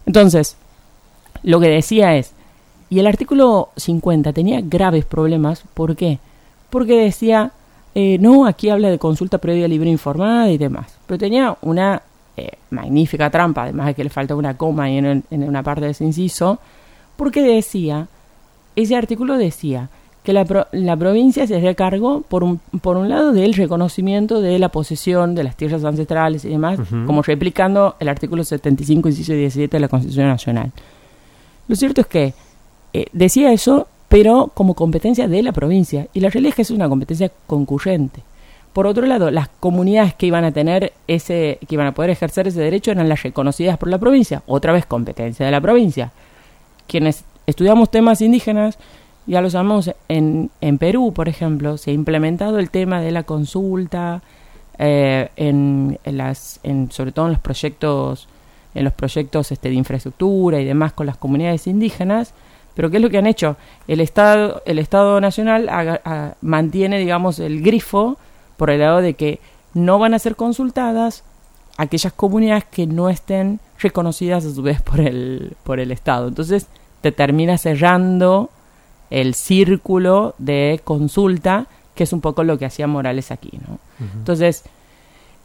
Entonces, 0.07 0.57
lo 1.43 1.61
que 1.61 1.69
decía 1.69 2.17
es, 2.17 2.33
y 2.91 2.99
el 2.99 3.07
artículo 3.07 3.69
50 3.77 4.33
tenía 4.33 4.61
graves 4.63 5.05
problemas, 5.05 5.65
¿por 5.75 5.95
qué? 5.97 6.19
Porque 6.71 6.97
decía, 6.99 7.53
eh, 8.01 8.17
no, 8.21 8.47
aquí 8.47 8.69
habla 8.71 8.91
de 8.91 8.99
consulta 8.99 9.39
previa 9.39 9.67
libre 9.67 9.91
informada 9.91 10.49
y 10.51 10.57
demás, 10.59 10.87
pero 11.07 11.19
tenía 11.19 11.57
una 11.63 12.01
eh, 12.37 12.53
magnífica 12.71 13.29
trampa, 13.29 13.65
además 13.65 13.87
de 13.89 13.95
que 13.95 14.05
le 14.05 14.11
falta 14.11 14.37
una 14.37 14.57
coma 14.57 14.85
ahí 14.85 14.99
en, 14.99 15.07
el- 15.07 15.23
en 15.33 15.43
una 15.49 15.65
parte 15.65 15.85
de 15.87 15.91
ese 15.91 16.05
inciso, 16.05 16.61
porque 17.17 17.43
decía, 17.43 18.07
ese 18.77 18.95
artículo 18.95 19.37
decía 19.37 19.89
que 20.23 20.33
la, 20.33 20.45
pro- 20.45 20.67
la 20.71 20.97
provincia 20.97 21.45
se 21.49 21.57
hacía 21.57 21.75
cargo, 21.75 22.23
por 22.29 22.45
un, 22.45 22.61
por 22.81 22.97
un 22.97 23.09
lado, 23.09 23.33
del 23.33 23.55
reconocimiento 23.55 24.41
de 24.41 24.59
la 24.61 24.69
posesión 24.69 25.35
de 25.35 25.43
las 25.43 25.57
tierras 25.57 25.83
ancestrales 25.85 26.45
y 26.45 26.51
demás, 26.51 26.79
como 27.07 27.23
replicando 27.23 27.97
el 27.99 28.09
artículo 28.09 28.45
75, 28.45 29.09
inciso 29.09 29.33
17 29.33 29.77
de 29.77 29.81
la 29.81 29.89
Constitución 29.89 30.29
Nacional. 30.29 30.71
Lo 31.67 31.75
cierto 31.75 32.03
es 32.03 32.07
que 32.07 32.35
eh, 32.93 33.07
decía 33.13 33.53
eso, 33.53 33.89
pero 34.09 34.51
como 34.55 34.75
competencia 34.75 35.29
de 35.29 35.43
la 35.43 35.53
provincia, 35.53 36.09
y 36.15 36.21
la 36.21 36.31
realidad 36.31 36.51
es 36.51 36.57
que 36.57 36.63
es 36.63 36.71
una 36.71 36.89
competencia 36.89 37.31
concurrente. 37.47 38.23
Por 38.73 38.87
otro 38.87 39.07
lado, 39.07 39.31
las 39.31 39.49
comunidades 39.49 40.15
que 40.15 40.27
iban 40.27 40.45
a 40.45 40.53
tener 40.53 40.93
ese, 41.07 41.59
que 41.67 41.75
iban 41.75 41.87
a 41.87 41.95
poder 41.95 42.11
ejercer 42.11 42.47
ese 42.47 42.61
derecho 42.61 42.91
eran 42.91 43.09
las 43.09 43.23
reconocidas 43.23 43.77
por 43.77 43.89
la 43.89 43.99
provincia, 43.99 44.43
otra 44.47 44.73
vez 44.73 44.87
competencia 44.87 45.45
de 45.45 45.53
la 45.53 45.61
provincia. 45.61 46.13
Quienes 46.87 47.25
estudiamos 47.47 47.91
temas 47.91 48.21
indígenas, 48.21 48.79
ya 49.27 49.41
lo 49.41 49.51
sabemos, 49.51 49.91
en, 50.09 50.51
en 50.61 50.79
Perú, 50.79 51.13
por 51.13 51.29
ejemplo, 51.29 51.77
se 51.77 51.91
ha 51.91 51.95
implementado 51.95 52.59
el 52.59 52.71
tema 52.71 53.01
de 53.01 53.11
la 53.11 53.25
consulta, 53.25 54.23
eh, 54.79 55.29
en, 55.37 55.99
en 56.05 56.17
las, 56.17 56.61
en, 56.63 56.91
sobre 56.93 57.11
todo 57.13 57.27
en 57.27 57.33
los 57.33 57.41
proyectos, 57.41 58.29
en 58.75 58.85
los 58.85 58.93
proyectos 58.93 59.51
este, 59.51 59.71
de 59.71 59.75
infraestructura 59.75 60.61
y 60.61 60.65
demás 60.65 60.93
con 60.93 61.07
las 61.07 61.17
comunidades 61.17 61.67
indígenas. 61.67 62.33
Pero 62.79 62.91
¿qué 62.91 62.99
es 62.99 63.03
lo 63.03 63.11
que 63.11 63.19
han 63.19 63.27
hecho? 63.27 63.57
El 63.89 64.01
Estado, 64.01 64.63
el 64.65 64.79
Estado 64.79 65.21
Nacional 65.21 65.69
haga- 65.69 66.01
a- 66.05 66.35
mantiene, 66.43 67.01
digamos, 67.01 67.41
el 67.41 67.61
grifo 67.61 68.19
por 68.57 68.71
el 68.71 68.79
lado 68.79 69.01
de 69.01 69.15
que 69.15 69.41
no 69.75 69.99
van 69.99 70.15
a 70.15 70.21
ser 70.21 70.37
consultadas 70.37 71.25
aquellas 71.77 72.13
comunidades 72.13 72.63
que 72.71 72.87
no 72.87 73.09
estén 73.09 73.59
reconocidas 73.81 74.45
a 74.47 74.55
su 74.55 74.63
vez 74.63 74.81
por 74.81 75.01
el, 75.01 75.57
por 75.65 75.81
el 75.81 75.91
Estado. 75.91 76.29
Entonces 76.29 76.69
te 77.01 77.11
termina 77.11 77.59
cerrando 77.59 78.49
el 79.11 79.35
círculo 79.35 80.37
de 80.39 80.81
consulta, 80.85 81.67
que 81.97 82.05
es 82.05 82.13
un 82.13 82.21
poco 82.21 82.45
lo 82.45 82.59
que 82.59 82.67
hacía 82.67 82.87
Morales 82.87 83.33
aquí, 83.33 83.59
¿no? 83.67 83.81
Entonces, 84.19 84.63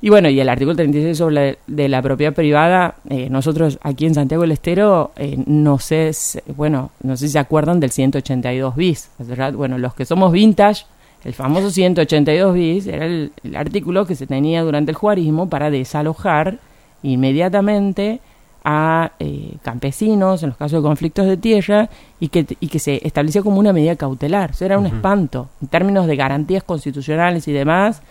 y 0.05 0.09
bueno, 0.09 0.27
y 0.29 0.37
el 0.39 0.49
artículo 0.49 0.75
36 0.75 1.17
sobre 1.17 1.33
la, 1.51 1.57
de 1.65 1.87
la 1.87 2.01
propiedad 2.01 2.33
privada, 2.33 2.95
eh, 3.09 3.29
nosotros 3.29 3.79
aquí 3.81 4.05
en 4.05 4.13
Santiago 4.15 4.41
del 4.41 4.51
Estero, 4.51 5.11
eh, 5.15 5.41
no 5.47 5.79
sé, 5.79 6.11
si- 6.11 6.39
bueno, 6.57 6.91
no 7.01 7.15
sé 7.15 7.27
si 7.27 7.31
se 7.33 7.39
acuerdan 7.39 7.79
del 7.79 7.89
182 7.89 8.75
bis, 8.75 9.09
¿verdad? 9.17 9.53
Bueno, 9.53 9.77
los 9.77 9.93
que 9.93 10.03
somos 10.05 10.33
vintage, 10.33 10.85
el 11.23 11.33
famoso 11.33 11.69
182 11.71 12.53
bis 12.53 12.85
era 12.87 13.05
el, 13.05 13.31
el 13.45 13.55
artículo 13.55 14.05
que 14.05 14.15
se 14.15 14.27
tenía 14.27 14.61
durante 14.61 14.91
el 14.91 14.97
juarismo 14.97 15.47
para 15.49 15.69
desalojar 15.69 16.57
inmediatamente 17.01 18.19
a 18.65 19.11
eh, 19.19 19.55
campesinos 19.61 20.41
en 20.43 20.49
los 20.49 20.57
casos 20.57 20.81
de 20.83 20.87
conflictos 20.87 21.25
de 21.27 21.37
tierra 21.37 21.89
y 22.19 22.29
que, 22.29 22.45
y 22.59 22.67
que 22.67 22.79
se 22.79 23.05
establecía 23.05 23.41
como 23.41 23.57
una 23.59 23.73
medida 23.73 23.95
cautelar. 23.95 24.51
Eso 24.51 24.65
era 24.65 24.77
un 24.77 24.85
espanto. 24.85 25.49
En 25.61 25.67
términos 25.67 26.07
de 26.07 26.15
garantías 26.15 26.63
constitucionales 26.63 27.47
y 27.47 27.51
demás, 27.51 28.01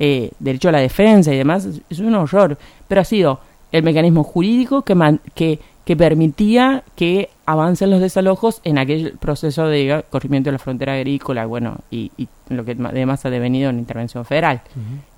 eh, 0.00 0.30
derecho 0.40 0.70
a 0.70 0.72
la 0.72 0.80
defensa 0.80 1.32
y 1.32 1.36
demás, 1.36 1.68
es, 1.88 1.98
un 2.00 2.14
horror. 2.16 2.58
Pero 2.88 3.00
ha 3.00 3.04
sido 3.04 3.38
el 3.70 3.84
mecanismo 3.84 4.24
jurídico 4.24 4.82
que, 4.82 4.96
man- 4.96 5.20
que, 5.34 5.60
que 5.84 5.96
permitía 5.96 6.82
que 6.96 7.30
avancen 7.46 7.90
los 7.90 8.00
desalojos 8.00 8.60
en 8.64 8.78
aquel 8.78 9.12
proceso 9.20 9.66
de 9.66 10.04
corrimiento 10.10 10.48
de 10.48 10.52
la 10.52 10.58
frontera 10.58 10.94
agrícola, 10.94 11.46
bueno, 11.46 11.78
y, 11.90 12.10
y 12.16 12.26
lo 12.48 12.64
que 12.64 12.76
además 12.82 13.24
ha 13.26 13.30
devenido 13.30 13.70
en 13.70 13.78
intervención 13.78 14.24
federal. 14.24 14.62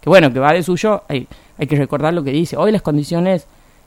Que 0.00 0.10
bueno, 0.10 0.32
que 0.32 0.38
va 0.40 0.52
de 0.52 0.62
suyo, 0.62 1.02
hay, 1.08 1.26
hay 1.58 1.66
que 1.66 1.76
recordar 1.76 2.12
lo 2.12 2.22
que 2.24 2.32
dice. 2.32 2.56
Hoy 2.56 2.72
las 2.72 2.82
condiciones, 2.82 3.46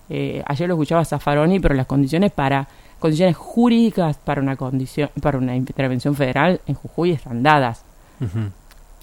eh, 0.09 0.41
ayer 0.47 0.67
lo 0.67 0.75
escuchaba 0.75 1.03
Zaffaroni, 1.05 1.59
pero 1.59 1.75
las 1.75 1.87
condiciones 1.87 2.31
para 2.31 2.67
condiciones 2.99 3.35
jurídicas 3.35 4.17
para 4.17 4.41
una 4.41 4.55
condición 4.55 5.09
para 5.21 5.37
una 5.37 5.55
intervención 5.55 6.15
federal 6.15 6.61
en 6.65 6.75
Jujuy 6.75 7.11
están 7.11 7.43
dadas 7.43 7.83
Ujú. 8.21 8.49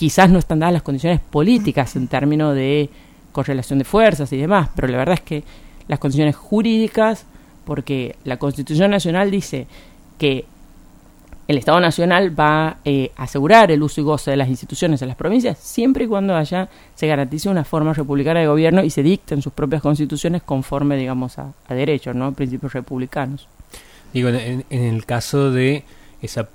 Quizás 0.03 0.29
no 0.29 0.41
están 0.41 0.59
dadas 0.59 0.73
las 0.73 0.83
condiciones 0.83 1.21
políticas 1.21 1.95
en 1.95 2.09
términos 2.09 2.57
de 2.57 2.91
correlación 3.31 3.79
de 3.79 3.85
fuerzas 3.85 4.33
y 4.33 4.37
demás, 4.37 4.69
pero 4.75 4.89
la 4.89 4.99
verdad 4.99 5.15
es 5.15 5.21
que 5.21 5.45
las 5.87 6.01
condiciones 6.01 6.35
jurídicas, 6.35 7.25
porque 7.65 8.17
la 8.25 8.37
Constitución 8.37 8.91
Nacional 8.91 9.31
dice 9.31 9.69
que 10.19 10.45
el 11.47 11.57
Estado 11.57 11.79
Nacional 11.79 12.37
va 12.37 12.79
eh, 12.85 13.13
a 13.17 13.23
asegurar 13.23 13.71
el 13.71 13.81
uso 13.81 14.01
y 14.01 14.03
goce 14.03 14.33
de 14.33 14.37
las 14.37 14.49
instituciones 14.49 15.01
en 15.03 15.07
las 15.07 15.17
provincias 15.17 15.57
siempre 15.59 16.07
y 16.07 16.09
cuando 16.09 16.35
haya 16.35 16.69
se 16.97 17.07
garantice 17.07 17.49
una 17.49 17.63
forma 17.63 17.93
republicana 17.93 18.41
de 18.41 18.49
gobierno 18.49 18.83
y 18.83 18.91
se 18.91 19.05
dicten 19.05 19.41
sus 19.41 19.53
propias 19.53 19.83
constituciones 19.83 20.43
conforme, 20.43 20.97
digamos, 20.97 21.39
a, 21.39 21.53
a 21.69 21.75
derechos, 21.75 22.17
¿no? 22.17 22.33
Principios 22.33 22.73
republicanos. 22.73 23.47
Digo, 24.13 24.31
en, 24.31 24.65
en 24.69 24.83
el 24.83 25.07
caso 25.07 25.53
de 25.53 25.85
esa, 26.21 26.49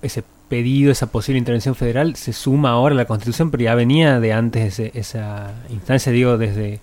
ese 0.00 0.22
pedido, 0.52 0.92
esa 0.92 1.06
posible 1.06 1.38
intervención 1.38 1.74
federal, 1.74 2.14
se 2.14 2.34
suma 2.34 2.70
ahora 2.72 2.94
a 2.94 2.98
la 2.98 3.06
Constitución, 3.06 3.50
pero 3.50 3.62
ya 3.64 3.74
venía 3.74 4.20
de 4.20 4.34
antes 4.34 4.78
ese- 4.78 4.90
esa 4.94 5.52
instancia, 5.70 6.12
digo, 6.12 6.36
desde 6.36 6.78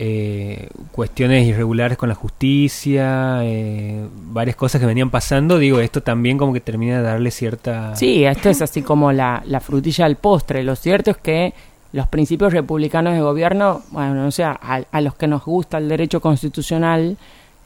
eh, 0.00 0.68
cuestiones 0.92 1.44
irregulares 1.46 1.98
con 1.98 2.08
la 2.08 2.14
justicia, 2.14 3.40
eh, 3.42 4.06
varias 4.32 4.56
cosas 4.56 4.80
que 4.80 4.86
venían 4.86 5.10
pasando, 5.10 5.58
digo, 5.58 5.80
esto 5.80 6.00
también 6.02 6.38
como 6.38 6.52
que 6.52 6.60
termina 6.60 6.96
de 6.98 7.02
darle 7.02 7.30
cierta... 7.30 7.94
Sí, 7.96 8.24
esto 8.24 8.48
es 8.48 8.62
así 8.62 8.80
como 8.82 9.12
la, 9.12 9.42
la 9.44 9.60
frutilla 9.60 10.04
del 10.04 10.16
postre. 10.16 10.62
Lo 10.62 10.76
cierto 10.76 11.10
es 11.10 11.16
que 11.16 11.52
los 11.92 12.06
principios 12.06 12.52
republicanos 12.52 13.12
de 13.14 13.20
gobierno, 13.20 13.82
bueno, 13.90 14.26
o 14.26 14.30
sea, 14.30 14.58
a, 14.62 14.82
a 14.90 15.00
los 15.00 15.14
que 15.16 15.26
nos 15.26 15.44
gusta 15.44 15.78
el 15.78 15.88
derecho 15.88 16.20
constitucional, 16.20 17.16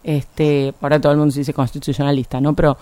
este, 0.03 0.73
ahora 0.81 0.99
todo 0.99 1.11
el 1.11 1.19
mundo 1.19 1.31
se 1.31 1.41
dice 1.41 1.53
constitucionalista, 1.53 2.41
¿no? 2.41 2.53
Pero 2.55 2.77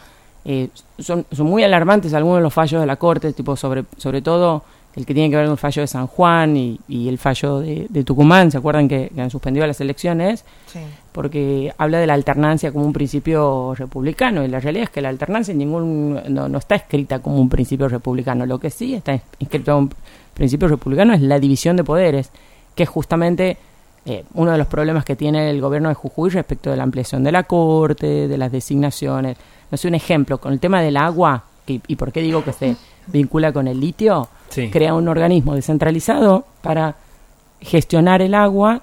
eh, 0.45 0.69
son, 0.99 1.25
son 1.31 1.47
muy 1.47 1.63
alarmantes 1.63 2.13
algunos 2.13 2.37
de 2.37 2.43
los 2.43 2.53
fallos 2.53 2.81
de 2.81 2.87
la 2.87 2.95
Corte, 2.95 3.33
tipo 3.33 3.55
sobre, 3.55 3.85
sobre 3.97 4.21
todo 4.21 4.63
el 4.95 5.05
que 5.05 5.13
tiene 5.13 5.29
que 5.29 5.37
ver 5.37 5.45
con 5.45 5.53
el 5.53 5.57
fallo 5.57 5.81
de 5.81 5.87
San 5.87 6.07
Juan 6.07 6.57
y, 6.57 6.79
y 6.87 7.07
el 7.07 7.17
fallo 7.17 7.59
de, 7.59 7.87
de 7.89 8.03
Tucumán, 8.03 8.51
¿se 8.51 8.57
acuerdan 8.57 8.89
que, 8.89 9.09
que 9.13 9.21
han 9.21 9.29
suspendido 9.29 9.65
las 9.65 9.79
elecciones? 9.79 10.43
Sí. 10.67 10.79
porque 11.11 11.73
habla 11.77 11.99
de 11.99 12.07
la 12.07 12.13
alternancia 12.13 12.71
como 12.71 12.85
un 12.85 12.93
principio 12.93 13.73
republicano 13.75 14.43
y 14.43 14.47
la 14.47 14.59
realidad 14.59 14.85
es 14.85 14.89
que 14.89 15.01
la 15.01 15.09
alternancia 15.09 15.51
en 15.51 15.59
ningún 15.59 16.21
no, 16.29 16.49
no 16.49 16.57
está 16.57 16.75
escrita 16.75 17.19
como 17.19 17.37
un 17.39 17.49
principio 17.49 17.87
republicano 17.87 18.45
lo 18.45 18.59
que 18.59 18.69
sí 18.69 18.95
está 18.95 19.19
escrito 19.39 19.73
como 19.73 19.79
un 19.79 19.93
principio 20.33 20.67
republicano 20.67 21.13
es 21.13 21.21
la 21.21 21.39
división 21.39 21.75
de 21.75 21.83
poderes 21.83 22.31
que 22.75 22.83
es 22.83 22.89
justamente 22.89 23.57
eh, 24.05 24.23
uno 24.33 24.51
de 24.51 24.57
los 24.57 24.67
problemas 24.67 25.05
que 25.05 25.15
tiene 25.15 25.49
el 25.49 25.61
gobierno 25.61 25.89
de 25.89 25.95
Jujuy 25.95 26.29
respecto 26.31 26.69
de 26.71 26.77
la 26.77 26.83
ampliación 26.83 27.23
de 27.23 27.31
la 27.31 27.43
corte 27.43 28.27
de 28.27 28.37
las 28.37 28.51
designaciones 28.51 29.37
no 29.71 29.77
sé 29.77 29.87
un 29.87 29.95
ejemplo 29.95 30.37
con 30.39 30.53
el 30.53 30.59
tema 30.59 30.81
del 30.81 30.97
agua 30.97 31.45
que- 31.65 31.81
y 31.87 31.95
por 31.95 32.11
qué 32.11 32.21
digo 32.21 32.43
que 32.43 32.53
se 32.53 32.75
vincula 33.07 33.51
con 33.53 33.67
el 33.67 33.79
litio 33.79 34.27
Sí. 34.49 34.69
crea 34.69 34.93
un 34.93 35.07
organismo 35.07 35.55
descentralizado 35.55 36.45
para 36.61 36.95
gestionar 37.61 38.21
el 38.21 38.33
agua 38.33 38.81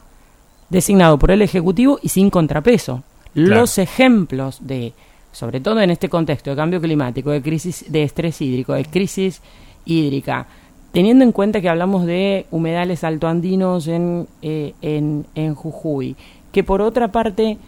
designado 0.71 1.19
por 1.19 1.31
el 1.31 1.43
Ejecutivo 1.43 1.99
y 2.03 2.09
sin 2.09 2.31
contrapeso. 2.31 3.03
Claro. 3.35 3.61
Los 3.61 3.79
ejemplos 3.79 4.67
de, 4.67 4.93
sobre 5.33 5.61
todo 5.61 5.81
en 5.81 5.91
este 5.91 6.09
contexto 6.09 6.51
de 6.51 6.57
cambio 6.57 6.81
climático, 6.81 7.31
de 7.31 7.43
crisis 7.43 7.85
de 7.91 8.03
estrés 8.03 8.41
hídrico, 8.41 8.73
de 8.75 8.85
crisis 8.85 9.43
hídrica, 9.85 10.47
teniendo 10.93 11.25
en 11.25 11.33
cuenta 11.33 11.61
que 11.61 11.69
hablamos 11.69 12.07
de 12.07 12.47
humedales 12.51 13.05
altoandinos 13.05 13.87
en, 13.89 14.27
eh, 14.43 14.75
en, 14.83 15.27
en 15.35 15.55
Jujuy, 15.55 16.17
que 16.53 16.65
por 16.65 16.81
otra 16.81 17.09
parte 17.09 17.59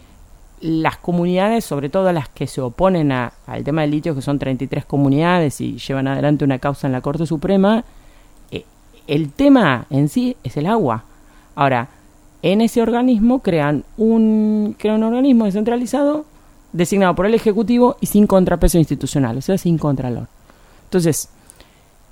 las 0.61 0.97
comunidades, 0.97 1.65
sobre 1.65 1.89
todo 1.89 2.11
las 2.11 2.29
que 2.29 2.45
se 2.47 2.61
oponen 2.61 3.11
a- 3.11 3.33
al 3.47 3.63
tema 3.63 3.81
del 3.81 3.91
litio, 3.91 4.13
que 4.15 4.21
son 4.21 4.37
33 4.39 4.85
comunidades 4.85 5.59
y 5.61 5.77
llevan 5.77 6.07
adelante 6.07 6.45
una 6.45 6.59
causa 6.59 6.87
en 6.87 6.93
la 6.93 7.01
Corte 7.01 7.25
Suprema, 7.25 7.83
eh, 8.51 8.63
el 9.07 9.31
tema 9.31 9.85
en 9.89 10.07
sí 10.09 10.37
es 10.43 10.57
el 10.57 10.67
agua. 10.67 11.03
Ahora, 11.55 11.89
en 12.43 12.61
ese 12.61 12.81
organismo 12.81 13.39
crean 13.39 13.83
un, 13.97 14.75
crean 14.77 14.97
un 14.97 15.13
organismo 15.13 15.45
descentralizado 15.45 16.25
designado 16.73 17.15
por 17.15 17.25
el 17.25 17.33
Ejecutivo 17.33 17.97
y 17.99 18.05
sin 18.05 18.27
contrapeso 18.27 18.77
institucional, 18.77 19.37
o 19.37 19.41
sea, 19.41 19.57
sin 19.57 19.77
contralor. 19.77 20.27
Entonces, 20.85 21.29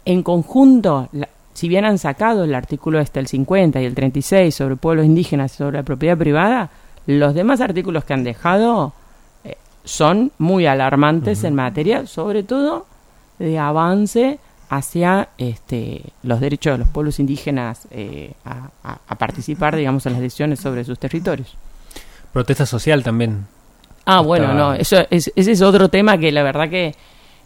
en 0.06 0.24
conjunto, 0.24 1.08
la- 1.12 1.30
si 1.54 1.68
bien 1.68 1.86
han 1.86 1.98
sacado 1.98 2.44
el 2.46 2.56
artículo 2.56 3.00
este, 3.00 3.20
el 3.20 3.28
50 3.28 3.82
y 3.82 3.86
el 3.86 3.94
36 3.96 4.54
sobre 4.56 4.76
pueblos 4.76 5.06
indígenas 5.06 5.54
y 5.54 5.58
sobre 5.58 5.78
la 5.78 5.84
propiedad 5.84 6.18
privada, 6.18 6.70
los 7.08 7.34
demás 7.34 7.62
artículos 7.62 8.04
que 8.04 8.14
han 8.14 8.24
dejado 8.24 8.94
eh, 9.44 9.56
son 9.84 10.32
muy 10.38 10.66
alarmantes 10.66 11.44
en 11.44 11.56
materia, 11.56 12.06
sobre 12.06 12.44
todo 12.44 12.86
de 13.40 13.58
avance 13.58 14.40
hacia 14.70 15.30
este, 15.38 16.04
los 16.24 16.40
derechos 16.40 16.74
de 16.74 16.78
los 16.80 16.88
pueblos 16.90 17.20
indígenas 17.20 17.88
eh, 17.92 18.34
a, 18.46 19.16
participar, 19.18 19.76
digamos, 19.76 20.06
en 20.06 20.14
las 20.14 20.22
decisiones 20.22 20.60
sobre 20.60 20.84
sus 20.84 20.98
territorios. 21.00 21.58
Protesta 22.32 22.66
social 22.66 23.04
también. 23.04 23.48
Ah, 24.06 24.22
bueno, 24.22 24.54
no, 24.54 24.74
eso 24.74 24.98
es, 25.10 25.32
ese 25.36 25.52
es 25.52 25.62
otro 25.62 25.90
tema 25.90 26.18
que 26.18 26.32
la 26.32 26.44
verdad 26.44 26.70
que, 26.70 26.96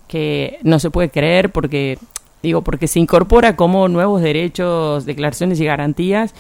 que 0.08 0.60
no 0.64 0.80
se 0.80 0.92
puede 0.92 1.10
creer 1.10 1.52
porque, 1.52 1.98
digo, 2.44 2.62
porque 2.62 2.88
se 2.88 3.00
incorpora 3.00 3.56
como 3.56 3.88
nuevos 3.88 4.22
derechos, 4.22 5.06
declaraciones 5.06 5.60
y 5.60 5.66
garantías 5.66 6.36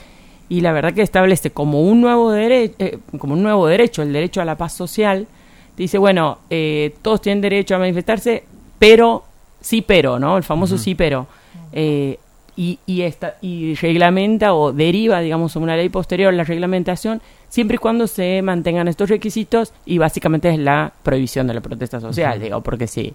y 0.49 0.61
la 0.61 0.71
verdad 0.71 0.93
que 0.93 1.01
establece 1.01 1.51
como 1.51 1.81
un 1.81 2.01
nuevo 2.01 2.31
derecho, 2.31 2.75
eh, 2.79 2.99
como 3.17 3.33
un 3.33 3.43
nuevo 3.43 3.67
derecho, 3.67 4.01
el 4.01 4.13
derecho 4.13 4.41
a 4.41 4.45
la 4.45 4.55
paz 4.55 4.73
social. 4.73 5.27
Dice, 5.77 5.97
bueno, 5.97 6.39
eh, 6.49 6.95
todos 7.01 7.21
tienen 7.21 7.41
derecho 7.41 7.75
a 7.75 7.79
manifestarse, 7.79 8.43
pero 8.77 9.23
sí 9.59 9.81
pero, 9.81 10.19
¿no? 10.19 10.37
El 10.37 10.43
famoso 10.43 10.77
sí 10.77 10.95
pero. 10.95 11.27
Eh, 11.71 12.19
y, 12.55 12.77
y, 12.85 13.01
esta, 13.01 13.35
y 13.41 13.73
reglamenta 13.75 14.53
o 14.53 14.71
deriva, 14.71 15.21
digamos, 15.21 15.55
una 15.55 15.75
ley 15.75 15.89
posterior 15.89 16.31
la 16.33 16.43
reglamentación, 16.43 17.19
siempre 17.49 17.75
y 17.75 17.77
cuando 17.79 18.05
se 18.05 18.41
mantengan 18.43 18.87
estos 18.87 19.09
requisitos 19.09 19.73
y 19.85 19.97
básicamente 19.97 20.49
es 20.49 20.59
la 20.59 20.93
prohibición 21.01 21.47
de 21.47 21.55
la 21.55 21.61
protesta 21.61 21.99
social, 21.99 22.39
digo, 22.39 22.61
porque 22.61 22.85
sí, 22.85 23.13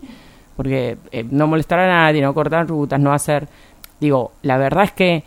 porque 0.57 0.99
eh, 1.13 1.25
no 1.31 1.47
molestar 1.47 1.79
a 1.79 1.87
nadie, 1.87 2.21
no 2.21 2.35
cortar 2.35 2.67
rutas, 2.67 2.99
no 2.99 3.13
hacer, 3.13 3.47
digo, 4.01 4.33
la 4.43 4.59
verdad 4.59 4.85
es 4.85 4.93
que 4.93 5.23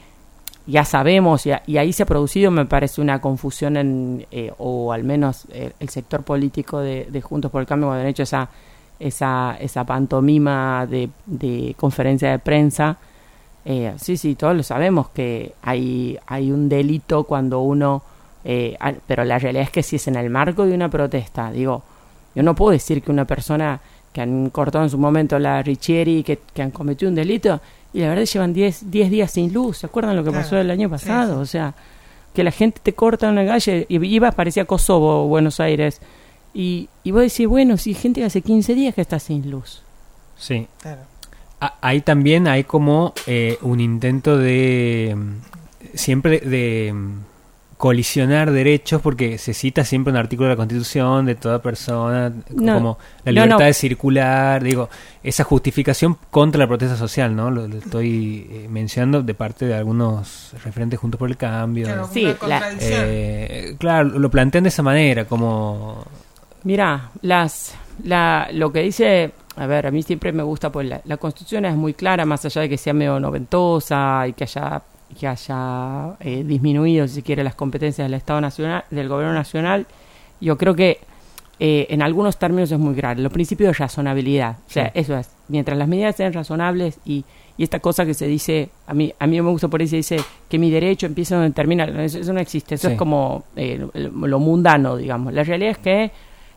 ya 0.68 0.86
sabemos, 0.86 1.46
y, 1.46 1.52
y 1.68 1.78
ahí 1.78 1.94
se 1.94 2.04
ha 2.04 2.06
producido, 2.06 2.52
me 2.52 2.66
parece, 2.66 3.02
una 3.02 3.20
confusión 3.20 3.78
en, 3.78 4.26
eh, 4.32 4.52
o 4.58 4.92
al 4.94 5.04
menos 5.04 5.48
el 5.52 5.90
sector 5.90 6.24
político 6.24 6.80
de, 6.80 7.22
Juntos 7.22 7.52
por 7.52 7.62
el 7.62 7.68
Cambio, 7.68 7.88
cuando 7.88 8.04
han 8.04 8.10
hecho 8.10 8.24
esa 8.24 8.50
esa, 9.02 9.58
esa 9.60 9.84
pantomima 9.84 10.88
de, 10.88 11.76
conferencia 11.78 12.32
de 12.32 12.40
prensa. 12.40 12.98
Eh, 13.66 13.94
sí, 13.98 14.16
sí, 14.16 14.36
todos 14.36 14.56
lo 14.56 14.64
sabemos 14.64 15.10
que 15.10 15.54
hay, 15.62 16.18
hay 16.28 16.52
un 16.52 16.70
delito 16.70 17.24
cuando 17.24 17.62
uno... 17.62 18.04
Eh, 18.44 18.76
pero 19.06 19.24
la 19.24 19.38
realidad 19.38 19.66
es 19.66 19.72
que 19.72 19.84
si 19.84 19.98
es 19.98 20.08
en 20.08 20.16
el 20.16 20.30
marco 20.30 20.66
de 20.66 20.74
una 20.74 20.90
protesta, 20.90 21.52
digo, 21.52 21.84
yo 22.34 22.42
no 22.42 22.56
puedo 22.56 22.72
decir 22.72 23.04
que 23.04 23.12
una 23.12 23.26
persona 23.26 23.80
que 24.12 24.22
han 24.22 24.50
cortado 24.50 24.84
en 24.84 24.90
su 24.90 24.98
momento 24.98 25.38
la 25.38 25.62
Richieri, 25.62 26.24
que 26.24 26.62
han 26.62 26.72
cometido 26.72 27.10
un 27.10 27.16
delito, 27.16 27.62
y 27.94 28.00
la 28.00 28.10
verdad 28.10 28.26
llevan 28.26 28.54
10 28.54 28.90
días 28.90 29.32
sin 29.32 29.54
luz, 29.54 29.80
¿se 29.80 29.86
acuerdan 29.86 30.16
lo 30.16 30.24
que 30.24 30.32
pasó 30.32 30.58
el 30.58 30.72
año 30.72 30.90
pasado? 30.90 31.40
O 31.40 31.46
sea, 31.46 31.74
que 32.34 32.44
la 32.44 32.52
gente 32.52 32.80
te 32.82 32.94
corta 32.94 33.30
en 33.30 33.36
la 33.36 33.46
calle, 33.46 33.86
y 33.90 34.06
iba, 34.06 34.32
parecía 34.32 34.66
Kosovo, 34.66 35.28
Buenos 35.28 35.60
Aires, 35.60 36.02
y, 36.54 36.90
y 37.04 37.12
vos 37.12 37.22
decís, 37.22 37.48
bueno, 37.48 37.78
si 37.78 37.94
gente 37.94 38.24
hace 38.24 38.42
15 38.42 38.76
días 38.76 38.96
que 38.96 39.02
está 39.02 39.20
sin 39.20 39.50
luz. 39.50 39.84
Sí. 40.38 40.68
Claro. 40.82 41.02
ahí 41.82 42.02
también 42.02 42.48
hay 42.48 42.64
como 42.64 43.14
eh, 43.28 43.58
un 43.62 43.80
intento 43.80 44.38
de 44.38 45.16
siempre 45.94 46.40
de 46.40 46.94
colisionar 47.82 48.52
derechos 48.52 49.02
porque 49.02 49.40
se 49.40 49.56
cita 49.56 49.84
siempre 49.84 50.12
un 50.12 50.18
artículo 50.18 50.50
de 50.50 50.54
la 50.54 50.56
Constitución 50.56 51.26
de 51.26 51.34
toda 51.34 51.64
persona 51.64 52.32
como 52.56 53.00
la 53.26 53.32
libertad 53.32 53.66
de 53.66 53.74
circular, 53.74 54.64
digo, 54.64 54.88
esa 55.24 55.44
justificación 55.44 56.16
contra 56.30 56.60
la 56.60 56.68
protesta 56.68 56.96
social, 56.96 57.36
¿no? 57.36 57.50
Lo, 57.50 57.66
estoy 57.66 58.48
eh, 58.52 58.68
mencionando 58.70 59.24
de 59.24 59.34
parte 59.34 59.66
de 59.66 59.74
algunos 59.74 60.54
referentes 60.64 61.00
juntos 61.00 61.18
por 61.18 61.28
el 61.28 61.38
cambio. 61.38 61.86
Claro, 61.86 62.08
sí, 62.14 62.32
eh, 62.82 63.76
claro, 63.80 64.10
lo 64.10 64.30
plantean 64.30 64.66
de 64.66 64.70
esa 64.70 64.84
manera, 64.84 65.26
como 65.26 66.06
Mira, 66.64 67.10
las, 67.24 67.74
la, 68.04 68.48
lo 68.54 68.72
que 68.72 68.84
dice, 68.84 69.32
a 69.56 69.66
ver, 69.66 69.88
a 69.88 69.92
mí 69.92 70.04
siempre 70.04 70.32
me 70.32 70.44
gusta, 70.44 70.72
pues 70.72 70.88
la, 70.88 71.18
Constitución 71.18 71.66
es 71.66 71.76
muy 71.76 71.96
clara, 71.96 72.26
más 72.26 72.46
allá 72.46 72.62
de 72.62 72.70
que 72.70 72.78
sea 72.78 72.94
medio 72.94 73.20
noventosa 73.20 74.28
y 74.28 74.34
que 74.34 74.44
haya, 74.44 74.84
que 75.12 75.28
haya 75.28 76.16
eh, 76.20 76.44
disminuido, 76.44 77.08
si 77.08 77.16
se 77.16 77.24
quiere, 77.24 77.44
las 77.44 77.56
competencias 77.56 78.06
del 78.06 78.16
Estado 78.16 78.42
Nacional, 78.42 78.84
del 78.90 79.08
Gobierno 79.08 79.34
Nacional. 79.34 79.86
Yo 80.40 80.58
creo 80.58 80.76
que 80.76 81.00
eh, 81.60 81.88
en 81.90 82.02
algunos 82.02 82.38
términos 82.38 82.72
es 82.72 82.80
muy 82.80 82.96
grave. 82.96 83.22
Los 83.22 83.32
principios 83.32 83.70
de 83.70 83.74
razonabilidad, 83.74 84.58
o 84.68 84.72
sea, 84.72 84.92
eso 84.94 85.18
es, 85.18 85.30
mientras 85.48 85.78
las 85.78 85.88
medidas 85.88 86.16
sean 86.16 86.34
razonables 86.34 87.00
y, 87.06 87.24
y 87.58 87.64
esta 87.64 87.80
cosa 87.80 88.06
que 88.06 88.16
se 88.16 88.26
dice, 88.26 88.70
a 88.88 88.94
mí, 88.96 89.14
a 89.20 89.28
mí 89.28 89.40
me 89.40 89.50
gusta 89.52 89.68
por 89.68 89.82
ahí 89.82 89.88
se 89.88 89.98
dice 89.98 90.18
que 90.50 90.58
mi 90.58 90.72
derecho 90.72 91.06
empieza 91.06 91.36
donde 91.36 91.52
termina, 91.52 91.86
eso, 92.04 92.34
no 92.34 92.40
existe, 92.40 92.74
eso 92.74 92.90
es 92.90 92.98
como 92.98 93.44
eh, 93.56 93.86
lo 93.94 94.40
mundano, 94.40 94.98
digamos. 94.98 95.32
La 95.32 95.44
realidad 95.44 95.72
es 95.72 95.78
que 95.78 96.12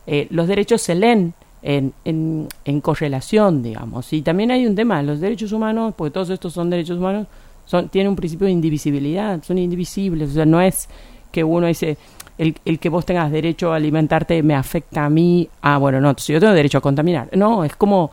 eh, 0.07 0.27
los 0.31 0.47
derechos 0.47 0.81
se 0.81 0.95
leen 0.95 1.35
en, 1.61 1.93
en, 2.03 2.81
correlación, 2.81 3.61
digamos. 3.61 4.11
Y 4.13 4.23
también 4.23 4.49
hay 4.49 4.65
un 4.65 4.75
tema, 4.75 5.03
los 5.03 5.19
derechos 5.19 5.51
humanos, 5.51 5.93
porque 5.95 6.11
todos 6.11 6.29
estos 6.31 6.53
son 6.53 6.69
derechos 6.69 6.97
humanos, 6.97 7.27
son, 7.65 7.89
tienen 7.89 8.09
un 8.09 8.15
principio 8.15 8.45
de 8.45 8.51
indivisibilidad, 8.51 9.43
son 9.43 9.57
indivisibles. 9.57 10.31
O 10.31 10.33
sea, 10.33 10.45
no 10.45 10.61
es 10.61 10.87
que 11.31 11.43
uno 11.43 11.67
dice, 11.67 11.97
el, 12.37 12.55
el 12.65 12.79
que 12.79 12.89
vos 12.89 13.05
tengas 13.05 13.31
derecho 13.31 13.73
a 13.73 13.75
alimentarte 13.75 14.41
me 14.43 14.55
afecta 14.55 15.05
a 15.05 15.09
mí, 15.09 15.49
ah, 15.61 15.77
bueno, 15.77 15.99
no, 16.01 16.15
yo 16.15 16.39
tengo 16.39 16.53
derecho 16.53 16.77
a 16.77 16.81
contaminar. 16.81 17.29
No, 17.35 17.63
es 17.63 17.75
como, 17.75 18.11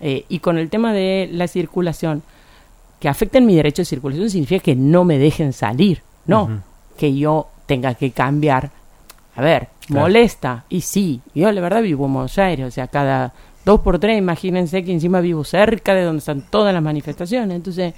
eh, 0.00 0.24
y 0.28 0.38
con 0.40 0.58
el 0.58 0.70
tema 0.70 0.92
de 0.92 1.28
la 1.32 1.48
circulación, 1.48 2.22
que 3.00 3.08
afecten 3.08 3.46
mi 3.46 3.54
derecho 3.54 3.82
de 3.82 3.86
circulación 3.86 4.28
significa 4.28 4.62
que 4.62 4.74
no 4.74 5.04
me 5.04 5.18
dejen 5.18 5.52
salir, 5.52 6.02
no, 6.26 6.62
que 6.96 7.14
yo 7.14 7.48
tenga 7.66 7.94
que 7.94 8.10
cambiar 8.10 8.70
a 9.38 9.40
ver, 9.40 9.68
molesta. 9.88 10.64
Y 10.68 10.80
sí, 10.80 11.20
yo 11.32 11.50
la 11.52 11.60
verdad 11.60 11.80
vivo 11.80 12.06
en 12.06 12.12
Buenos 12.12 12.36
Aires, 12.38 12.66
o 12.66 12.70
sea, 12.72 12.88
cada 12.88 13.32
dos 13.64 13.80
por 13.82 14.00
tres, 14.00 14.18
imagínense 14.18 14.84
que 14.84 14.90
encima 14.90 15.20
vivo 15.20 15.44
cerca 15.44 15.94
de 15.94 16.02
donde 16.02 16.18
están 16.18 16.42
todas 16.50 16.74
las 16.74 16.82
manifestaciones. 16.82 17.54
Entonces, 17.54 17.94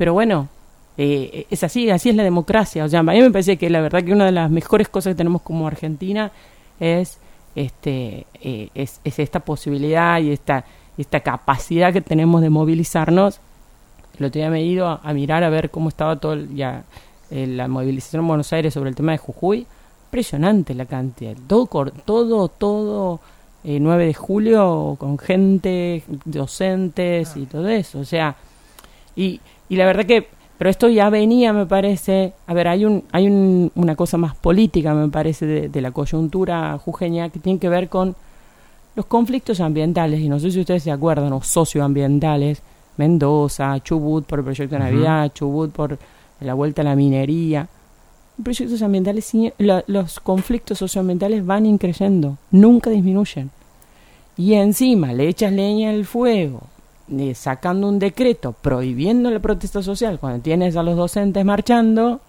pero 0.00 0.14
bueno, 0.14 0.48
eh, 0.96 1.44
es 1.50 1.62
así, 1.62 1.90
así 1.90 2.08
es 2.08 2.16
la 2.16 2.22
democracia. 2.22 2.86
O 2.86 2.88
sea, 2.88 3.00
a 3.00 3.02
mí 3.02 3.20
me 3.20 3.30
parece 3.30 3.58
que 3.58 3.68
la 3.68 3.82
verdad 3.82 4.02
que 4.02 4.14
una 4.14 4.24
de 4.24 4.32
las 4.32 4.50
mejores 4.50 4.88
cosas 4.88 5.10
que 5.10 5.18
tenemos 5.18 5.42
como 5.42 5.66
Argentina 5.66 6.32
es 6.80 7.18
este 7.54 8.26
eh, 8.40 8.70
es, 8.74 8.98
esta 9.04 9.40
posibilidad 9.40 10.18
y 10.18 10.30
esta 10.30 10.64
esta 10.96 11.20
capacidad 11.20 11.92
que 11.92 12.00
tenemos 12.00 12.40
de 12.40 12.48
movilizarnos. 12.48 13.40
El 14.18 14.24
otro 14.24 14.38
día 14.38 14.48
me 14.48 14.60
he 14.60 14.64
ido 14.64 14.88
a, 14.88 15.12
mirar 15.12 15.44
a 15.44 15.50
ver 15.50 15.68
cómo 15.68 15.90
estaba 15.90 16.16
todo 16.16 16.34
ya 16.54 16.84
eh, 17.30 17.46
la 17.46 17.68
movilización 17.68 18.22
en 18.22 18.28
Buenos 18.28 18.50
Aires 18.54 18.72
sobre 18.72 18.88
el 18.88 18.96
tema 18.96 19.12
de 19.12 19.18
Jujuy 19.18 19.66
impresionante 20.06 20.72
la 20.72 20.86
cantidad. 20.86 21.36
Todo, 21.46 21.92
todo, 22.06 22.48
todo 22.48 23.20
eh, 23.64 23.78
9 23.78 24.06
de 24.06 24.14
julio 24.14 24.96
con 24.98 25.18
gente, 25.18 26.04
docentes 26.24 27.36
y 27.36 27.44
todo 27.44 27.68
eso. 27.68 27.98
O 27.98 28.04
sea, 28.06 28.34
y, 29.14 29.40
y 29.70 29.76
la 29.76 29.86
verdad 29.86 30.04
que, 30.04 30.26
pero 30.58 30.68
esto 30.68 30.88
ya 30.88 31.08
venía, 31.10 31.52
me 31.52 31.64
parece, 31.64 32.32
a 32.48 32.52
ver, 32.52 32.66
hay, 32.66 32.84
un, 32.84 33.04
hay 33.12 33.28
un, 33.28 33.70
una 33.76 33.94
cosa 33.94 34.18
más 34.18 34.34
política, 34.34 34.92
me 34.94 35.08
parece, 35.08 35.46
de, 35.46 35.80
la 35.80 35.92
coyuntura 35.92 36.76
jujeña 36.76 37.28
que 37.30 37.38
tiene 37.38 37.60
que 37.60 37.68
ver 37.68 37.88
con 37.88 38.16
los 38.96 39.06
conflictos 39.06 39.60
ambientales, 39.60 40.20
y 40.20 40.28
no 40.28 40.40
sé 40.40 40.50
si 40.50 40.58
ustedes 40.58 40.82
se 40.82 40.90
acuerdan, 40.90 41.32
o 41.32 41.40
socioambientales, 41.40 42.62
Mendoza, 42.96 43.78
Chubut 43.78 44.26
por 44.26 44.40
el 44.40 44.44
proyecto 44.44 44.74
de 44.74 44.80
Navidad, 44.80 45.32
Chubut 45.32 45.70
por 45.70 45.96
la 46.40 46.54
vuelta 46.54 46.82
a 46.82 46.84
la 46.84 46.96
minería. 46.96 47.68
Proyectos 48.42 48.82
ambientales, 48.82 49.32
los 49.86 50.18
conflictos 50.18 50.78
socioambientales 50.78 51.46
van 51.46 51.64
increyendo, 51.64 52.38
nunca 52.50 52.90
disminuyen. 52.90 53.50
Y 54.36 54.54
encima 54.54 55.12
le 55.12 55.28
echas 55.28 55.52
leña 55.52 55.90
al 55.90 56.04
fuego, 56.06 56.62
eh, 57.18 57.34
sacando 57.34 57.88
un 57.88 57.98
decreto 57.98 58.52
prohibiendo 58.52 59.30
la 59.30 59.40
protesta 59.40 59.82
social 59.82 60.18
cuando 60.18 60.40
tienes 60.40 60.76
a 60.76 60.82
los 60.82 60.96
docentes 60.96 61.44
marchando, 61.44 62.20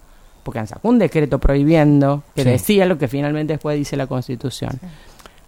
porque 0.43 0.59
han 0.59 0.67
sacado 0.67 0.89
un 0.89 0.99
decreto 0.99 1.39
prohibiendo, 1.39 2.23
que 2.35 2.43
decía 2.43 2.85
lo 2.85 2.97
que 2.97 3.07
finalmente 3.07 3.53
después 3.53 3.77
dice 3.77 3.95
la 3.95 4.07
Constitución. 4.07 4.79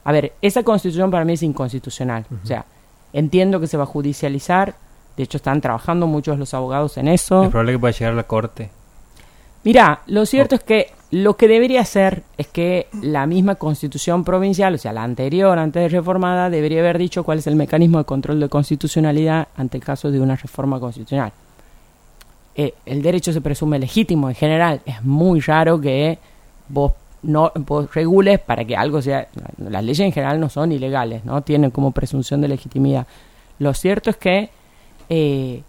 A 0.04 0.12
ver, 0.12 0.34
esa 0.42 0.64
Constitución 0.64 1.10
para 1.10 1.26
mí 1.26 1.34
es 1.34 1.44
inconstitucional. 1.44 2.26
O 2.44 2.46
sea, 2.46 2.66
entiendo 3.14 3.60
que 3.60 3.68
se 3.68 3.78
va 3.78 3.84
a 3.84 3.88
judicializar, 3.88 4.76
de 5.18 5.24
hecho 5.24 5.38
están 5.38 5.62
trabajando 5.62 6.08
muchos 6.08 6.38
los 6.38 6.54
abogados 6.54 6.98
en 6.98 7.08
eso. 7.08 7.44
Es 7.44 7.50
probable 7.50 7.74
que 7.74 7.80
pueda 7.80 7.94
llegar 7.94 8.14
a 8.14 8.16
la 8.16 8.24
Corte. 8.24 8.70
Mira, 9.64 10.02
lo 10.08 10.26
cierto 10.26 10.56
es 10.56 10.64
que 10.64 10.92
lo 11.14 11.38
que 11.38 11.48
debería 11.48 11.86
ser 11.86 12.24
es 12.40 12.48
que 12.48 12.88
la 13.04 13.28
misma 13.28 13.54
constitución 13.54 14.24
provincial, 14.24 14.74
o 14.74 14.78
sea, 14.80 14.94
la 14.94 15.04
anterior, 15.04 15.60
antes 15.60 15.84
de 15.84 15.90
reformada, 15.90 16.50
debería 16.50 16.80
haber 16.80 16.98
dicho 16.98 17.24
cuál 17.24 17.38
es 17.38 17.46
el 17.46 17.56
mecanismo 17.56 18.00
de 18.00 18.04
control 18.04 18.40
de 18.40 18.50
constitucionalidad 18.50 19.48
ante 19.56 19.78
el 19.78 19.84
caso 19.84 20.10
de 20.10 20.20
una 20.20 20.36
reforma 20.36 20.80
constitucional. 20.80 21.32
Eh, 22.56 22.74
el 22.88 23.04
derecho 23.04 23.32
se 23.32 23.42
presume 23.42 23.78
legítimo 23.78 24.28
en 24.28 24.34
general. 24.34 24.82
Es 24.88 25.04
muy 25.04 25.40
raro 25.40 25.80
que 25.80 26.18
vos 26.70 26.94
no 27.22 27.52
regules 27.94 28.40
para 28.40 28.66
que 28.66 28.76
algo 28.76 29.00
sea. 29.00 29.28
Las 29.58 29.84
leyes 29.84 30.00
en 30.00 30.14
general 30.14 30.40
no 30.40 30.50
son 30.50 30.72
ilegales, 30.72 31.24
no 31.26 31.44
tienen 31.44 31.70
como 31.70 31.92
presunción 31.92 32.42
de 32.42 32.48
legitimidad. 32.48 33.06
Lo 33.60 33.76
cierto 33.76 34.10
es 34.10 34.18
que 34.18 34.50
eh, 35.10 35.62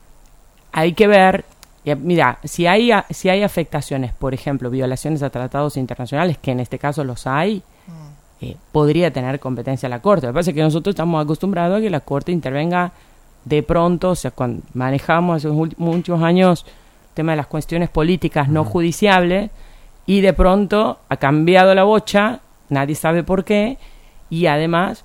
hay 0.72 0.94
que 0.94 1.06
ver 1.06 1.44
Y, 1.84 1.94
mira, 1.94 2.38
si 2.44 2.66
hay, 2.66 2.92
a- 2.92 3.06
si 3.10 3.28
hay 3.28 3.42
afectaciones, 3.42 4.12
por 4.12 4.32
ejemplo, 4.34 4.70
violaciones 4.70 5.22
a 5.22 5.30
tratados 5.30 5.76
internacionales, 5.76 6.38
que 6.38 6.50
en 6.52 6.60
este 6.60 6.78
caso 6.78 7.04
los 7.04 7.26
hay, 7.26 7.62
eh, 8.40 8.56
podría 8.72 9.12
tener 9.12 9.38
competencia 9.40 9.88
la 9.88 10.00
Corte. 10.00 10.26
Lo 10.26 10.32
que 10.32 10.38
pasa 10.38 10.50
es 10.50 10.54
que 10.56 10.62
nosotros 10.62 10.92
estamos 10.94 11.22
acostumbrados 11.22 11.78
a 11.78 11.80
que 11.80 11.90
la 11.90 12.00
Corte 12.00 12.32
intervenga 12.32 12.92
de 13.44 13.62
pronto, 13.62 14.10
o 14.10 14.14
sea, 14.14 14.30
cuando 14.30 14.62
manejamos 14.72 15.36
hace 15.44 15.48
muchos 15.76 16.22
años 16.22 16.64
el 16.66 17.14
tema 17.14 17.32
de 17.32 17.36
las 17.36 17.46
cuestiones 17.46 17.90
políticas 17.90 18.48
no 18.48 18.64
judiciables, 18.64 19.50
y 20.06 20.20
de 20.20 20.32
pronto 20.32 20.98
ha 21.08 21.16
cambiado 21.16 21.74
la 21.74 21.84
bocha, 21.84 22.40
nadie 22.70 22.94
sabe 22.94 23.22
por 23.22 23.44
qué, 23.44 23.78
y 24.30 24.46
además 24.46 25.04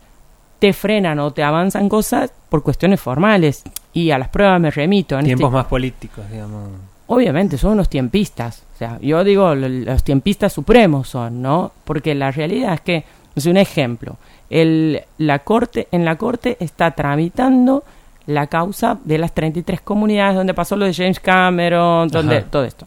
te 0.59 0.73
frenan 0.73 1.19
o 1.19 1.31
te 1.31 1.43
avanzan 1.43 1.87
cosas 1.87 2.33
por 2.49 2.63
cuestiones 2.63 2.99
formales. 2.99 3.63
Y 3.93 4.11
a 4.11 4.17
las 4.17 4.29
pruebas 4.29 4.59
me 4.61 4.71
remito. 4.71 5.17
En 5.17 5.25
Tiempos 5.25 5.47
este- 5.47 5.55
más 5.57 5.65
políticos, 5.65 6.23
digamos. 6.31 6.69
Obviamente, 7.07 7.57
son 7.57 7.71
unos 7.73 7.89
tiempistas. 7.89 8.63
O 8.75 8.77
sea, 8.77 8.99
yo 9.01 9.23
digo, 9.23 9.55
lo- 9.55 9.67
los 9.67 10.03
tiempistas 10.03 10.53
supremos 10.53 11.07
son, 11.09 11.41
¿no? 11.41 11.71
Porque 11.85 12.13
la 12.13 12.31
realidad 12.31 12.73
es 12.73 12.81
que, 12.81 13.03
es 13.35 13.45
un 13.47 13.57
ejemplo, 13.57 14.17
el, 14.49 15.01
la 15.17 15.39
corte, 15.39 15.87
en 15.91 16.05
la 16.05 16.17
corte 16.17 16.57
está 16.59 16.91
tramitando 16.91 17.83
la 18.27 18.45
causa 18.47 18.99
de 19.05 19.17
las 19.17 19.33
33 19.33 19.81
comunidades 19.81 20.35
donde 20.35 20.53
pasó 20.53 20.75
lo 20.75 20.85
de 20.85 20.93
James 20.93 21.19
Cameron, 21.19 22.09
donde 22.09 22.37
Ajá. 22.37 22.45
todo 22.49 22.63
esto. 22.63 22.85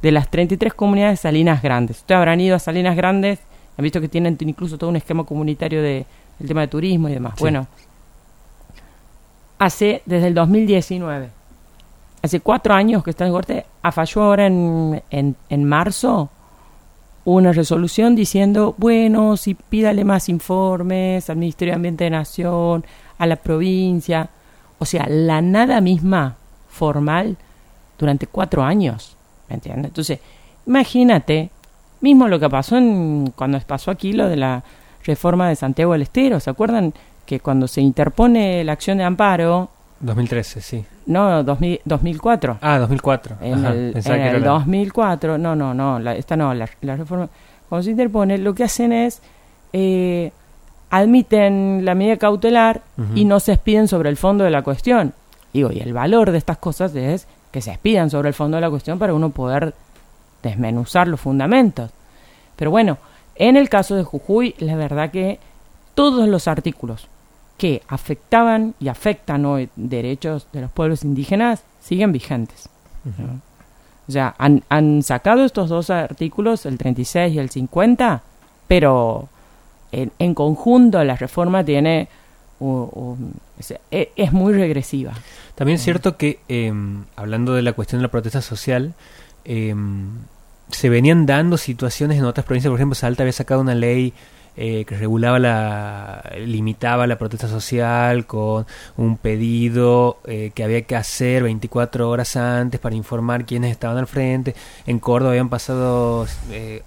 De 0.00 0.12
las 0.12 0.28
33 0.30 0.74
comunidades 0.74 1.18
de 1.18 1.22
Salinas 1.22 1.60
Grandes. 1.62 1.98
Ustedes 1.98 2.18
habrán 2.18 2.40
ido 2.40 2.54
a 2.54 2.58
Salinas 2.60 2.94
Grandes, 2.96 3.40
han 3.76 3.82
visto 3.82 4.00
que 4.00 4.08
tienen 4.08 4.36
incluso 4.40 4.78
todo 4.78 4.90
un 4.90 4.96
esquema 4.96 5.24
comunitario 5.24 5.82
de, 5.82 6.06
del 6.38 6.48
tema 6.48 6.60
de 6.60 6.68
turismo 6.68 7.08
y 7.08 7.12
demás. 7.14 7.32
Sí. 7.36 7.40
Bueno, 7.40 7.66
hace 9.58 10.02
desde 10.06 10.28
el 10.28 10.34
2019 10.34 11.30
hace 12.22 12.40
cuatro 12.40 12.74
años 12.74 13.02
que 13.02 13.10
está 13.10 13.26
en 13.26 13.32
corte, 13.32 13.66
a 13.82 13.92
falló 13.92 14.22
ahora 14.22 14.46
en, 14.46 15.02
en, 15.10 15.36
en 15.48 15.64
marzo 15.64 16.30
una 17.24 17.52
resolución 17.52 18.14
diciendo, 18.14 18.74
bueno, 18.78 19.36
si 19.36 19.54
pídale 19.54 20.04
más 20.04 20.28
informes 20.28 21.28
al 21.28 21.36
Ministerio 21.36 21.72
de 21.72 21.76
Ambiente 21.76 22.04
de 22.04 22.10
Nación, 22.10 22.84
a 23.18 23.26
la 23.26 23.36
provincia, 23.36 24.28
o 24.78 24.84
sea, 24.84 25.06
la 25.08 25.42
nada 25.42 25.80
misma 25.80 26.36
formal 26.68 27.36
durante 27.98 28.28
cuatro 28.28 28.62
años, 28.62 29.16
¿me 29.48 29.56
entiendes? 29.56 29.86
Entonces, 29.86 30.20
imagínate, 30.66 31.50
mismo 32.00 32.28
lo 32.28 32.38
que 32.38 32.48
pasó 32.48 32.76
en, 32.76 33.32
cuando 33.34 33.58
pasó 33.60 33.90
aquí 33.90 34.12
lo 34.12 34.28
de 34.28 34.36
la 34.36 34.62
reforma 35.04 35.48
de 35.48 35.56
Santiago 35.56 35.92
del 35.92 36.02
Estero, 36.02 36.38
¿se 36.38 36.50
acuerdan 36.50 36.94
que 37.26 37.40
cuando 37.40 37.66
se 37.68 37.80
interpone 37.80 38.62
la 38.64 38.72
acción 38.72 38.98
de 38.98 39.04
amparo, 39.04 39.68
2013, 40.00 40.60
sí. 40.60 40.84
no, 41.06 41.42
2000 41.42 41.80
2004. 41.84 42.58
Ah, 42.60 42.78
2004. 42.78 43.36
En 43.40 43.54
Ajá, 43.64 43.74
el, 43.74 43.92
en 43.96 44.12
el 44.20 44.42
la- 44.42 44.48
2004, 44.50 45.38
no, 45.38 45.56
no, 45.56 45.74
no, 45.74 45.98
la- 45.98 46.14
esta 46.16 46.36
no, 46.36 46.52
la, 46.54 46.68
la 46.82 46.96
reforma. 46.96 47.28
Cuando 47.68 47.82
se 47.82 47.90
interpone, 47.90 48.38
lo 48.38 48.54
que 48.54 48.64
hacen 48.64 48.92
es 48.92 49.20
eh, 49.72 50.30
admiten 50.90 51.84
la 51.84 51.94
medida 51.94 52.16
cautelar 52.16 52.82
y 53.14 53.24
no 53.24 53.40
se 53.40 53.52
expiden 53.54 53.88
sobre 53.88 54.08
el 54.08 54.16
fondo 54.16 54.44
de 54.44 54.50
la 54.50 54.62
cuestión. 54.62 55.12
Digo, 55.52 55.72
y 55.72 55.80
el 55.80 55.92
valor 55.92 56.30
de 56.30 56.38
estas 56.38 56.58
cosas 56.58 56.94
es 56.94 57.26
que 57.50 57.60
se 57.60 57.70
expidan 57.70 58.10
sobre 58.10 58.28
el 58.28 58.34
fondo 58.34 58.56
de 58.56 58.60
la 58.60 58.70
cuestión 58.70 58.98
para 58.98 59.14
uno 59.14 59.30
poder 59.30 59.74
desmenuzar 60.42 61.08
los 61.08 61.20
fundamentos. 61.20 61.90
Pero 62.54 62.70
bueno, 62.70 62.98
en 63.34 63.56
el 63.56 63.68
caso 63.68 63.96
de 63.96 64.04
Jujuy, 64.04 64.54
la 64.58 64.76
verdad 64.76 65.10
que 65.10 65.38
todos 65.94 66.28
los 66.28 66.46
artículos 66.46 67.08
que 67.56 67.82
afectaban 67.88 68.74
y 68.80 68.88
afectan 68.88 69.44
hoy 69.46 69.68
derechos 69.76 70.46
de 70.52 70.60
los 70.62 70.70
pueblos 70.70 71.04
indígenas 71.04 71.62
siguen 71.82 72.12
vigentes. 72.12 72.68
¿no? 73.04 73.40
O 74.08 74.12
sea, 74.12 74.34
han, 74.38 74.62
han 74.68 75.02
sacado 75.02 75.44
estos 75.44 75.68
dos 75.68 75.90
artículos, 75.90 76.66
el 76.66 76.78
36 76.78 77.34
y 77.34 77.38
el 77.38 77.50
50, 77.50 78.22
pero 78.68 79.28
en, 79.92 80.12
en 80.18 80.34
conjunto 80.34 81.02
la 81.02 81.16
reforma 81.16 81.64
tiene 81.64 82.08
es, 83.58 83.74
e- 83.90 84.12
es 84.16 84.32
muy 84.32 84.54
regresiva. 84.54 85.12
También 85.54 85.76
es 85.76 85.82
cierto 85.82 86.16
que, 86.16 86.40
eh, 86.48 86.72
hablando 87.16 87.54
de 87.54 87.62
la 87.62 87.72
cuestión 87.72 88.00
de 88.00 88.04
la 88.04 88.10
protesta 88.10 88.42
social, 88.42 88.94
eh, 89.44 89.74
se 90.70 90.88
venían 90.88 91.26
dando 91.26 91.56
situaciones 91.56 92.18
en 92.18 92.24
otras 92.24 92.44
provincias. 92.46 92.70
Por 92.70 92.78
ejemplo, 92.78 92.94
Salta 92.94 93.22
había 93.22 93.32
sacado 93.32 93.60
una 93.60 93.74
ley 93.74 94.12
eh, 94.56 94.84
que 94.84 94.96
regulaba 94.96 95.38
la. 95.38 96.32
limitaba 96.38 97.06
la 97.06 97.18
protesta 97.18 97.48
social 97.48 98.26
con 98.26 98.66
un 98.96 99.16
pedido 99.18 100.18
eh, 100.26 100.52
que 100.54 100.64
había 100.64 100.82
que 100.82 100.96
hacer 100.96 101.42
24 101.42 102.08
horas 102.08 102.36
antes 102.36 102.80
para 102.80 102.94
informar 102.94 103.44
quiénes 103.46 103.70
estaban 103.70 103.98
al 103.98 104.06
frente. 104.06 104.54
En 104.86 104.98
Córdoba 104.98 105.32
habían 105.32 105.48
pasado. 105.48 106.26
eh, 106.50 106.82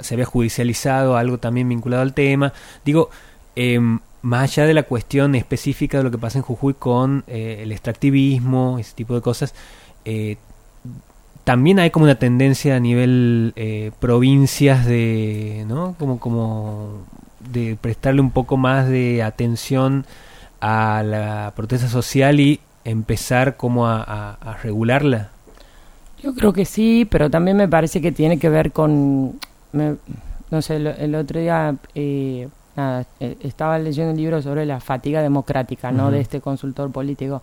se 0.00 0.14
había 0.14 0.26
judicializado 0.26 1.16
algo 1.16 1.38
también 1.38 1.68
vinculado 1.68 2.02
al 2.02 2.14
tema. 2.14 2.52
Digo. 2.84 3.10
em, 3.56 4.00
más 4.24 4.44
allá 4.44 4.66
de 4.66 4.72
la 4.72 4.84
cuestión 4.84 5.34
específica 5.34 5.98
de 5.98 6.04
lo 6.04 6.10
que 6.10 6.16
pasa 6.16 6.38
en 6.38 6.42
Jujuy 6.44 6.72
con 6.72 7.24
eh, 7.26 7.58
el 7.60 7.72
extractivismo, 7.72 8.78
ese 8.78 8.94
tipo 8.94 9.14
de 9.14 9.20
cosas, 9.20 9.54
eh, 10.06 10.38
también 11.44 11.78
hay 11.78 11.90
como 11.90 12.04
una 12.04 12.14
tendencia 12.16 12.76
a 12.76 12.80
nivel 12.80 13.52
eh, 13.56 13.92
provincias 14.00 14.86
de, 14.86 15.64
¿no? 15.68 15.94
Como, 15.98 16.18
como 16.18 17.02
de 17.50 17.76
prestarle 17.80 18.20
un 18.20 18.30
poco 18.30 18.56
más 18.56 18.88
de 18.88 19.22
atención 19.22 20.06
a 20.60 21.02
la 21.04 21.52
protesta 21.56 21.88
social 21.88 22.40
y 22.40 22.60
empezar 22.84 23.56
como 23.56 23.86
a, 23.86 24.02
a- 24.02 24.38
a 24.40 24.56
regularla. 24.58 25.28
Yo 26.22 26.34
creo 26.34 26.52
que 26.52 26.64
sí, 26.64 27.06
pero 27.10 27.28
también 27.30 27.56
me 27.56 27.68
parece 27.68 28.00
que 28.00 28.12
tiene 28.12 28.38
que 28.38 28.48
ver 28.48 28.72
con, 28.72 29.34
me- 29.72 29.96
no 30.50 30.62
sé, 30.62 30.76
el, 30.76 30.86
el 30.86 31.14
otro 31.14 31.40
día 31.40 31.74
eh, 31.94 32.48
nada, 32.76 33.04
eh, 33.20 33.36
estaba 33.42 33.78
leyendo 33.78 34.12
un 34.12 34.16
libro 34.16 34.40
sobre 34.40 34.64
la 34.64 34.80
fatiga 34.80 35.20
democrática, 35.22 35.92
¿no? 35.92 36.10
De 36.10 36.20
este 36.20 36.40
consultor 36.40 36.90
político 36.90 37.42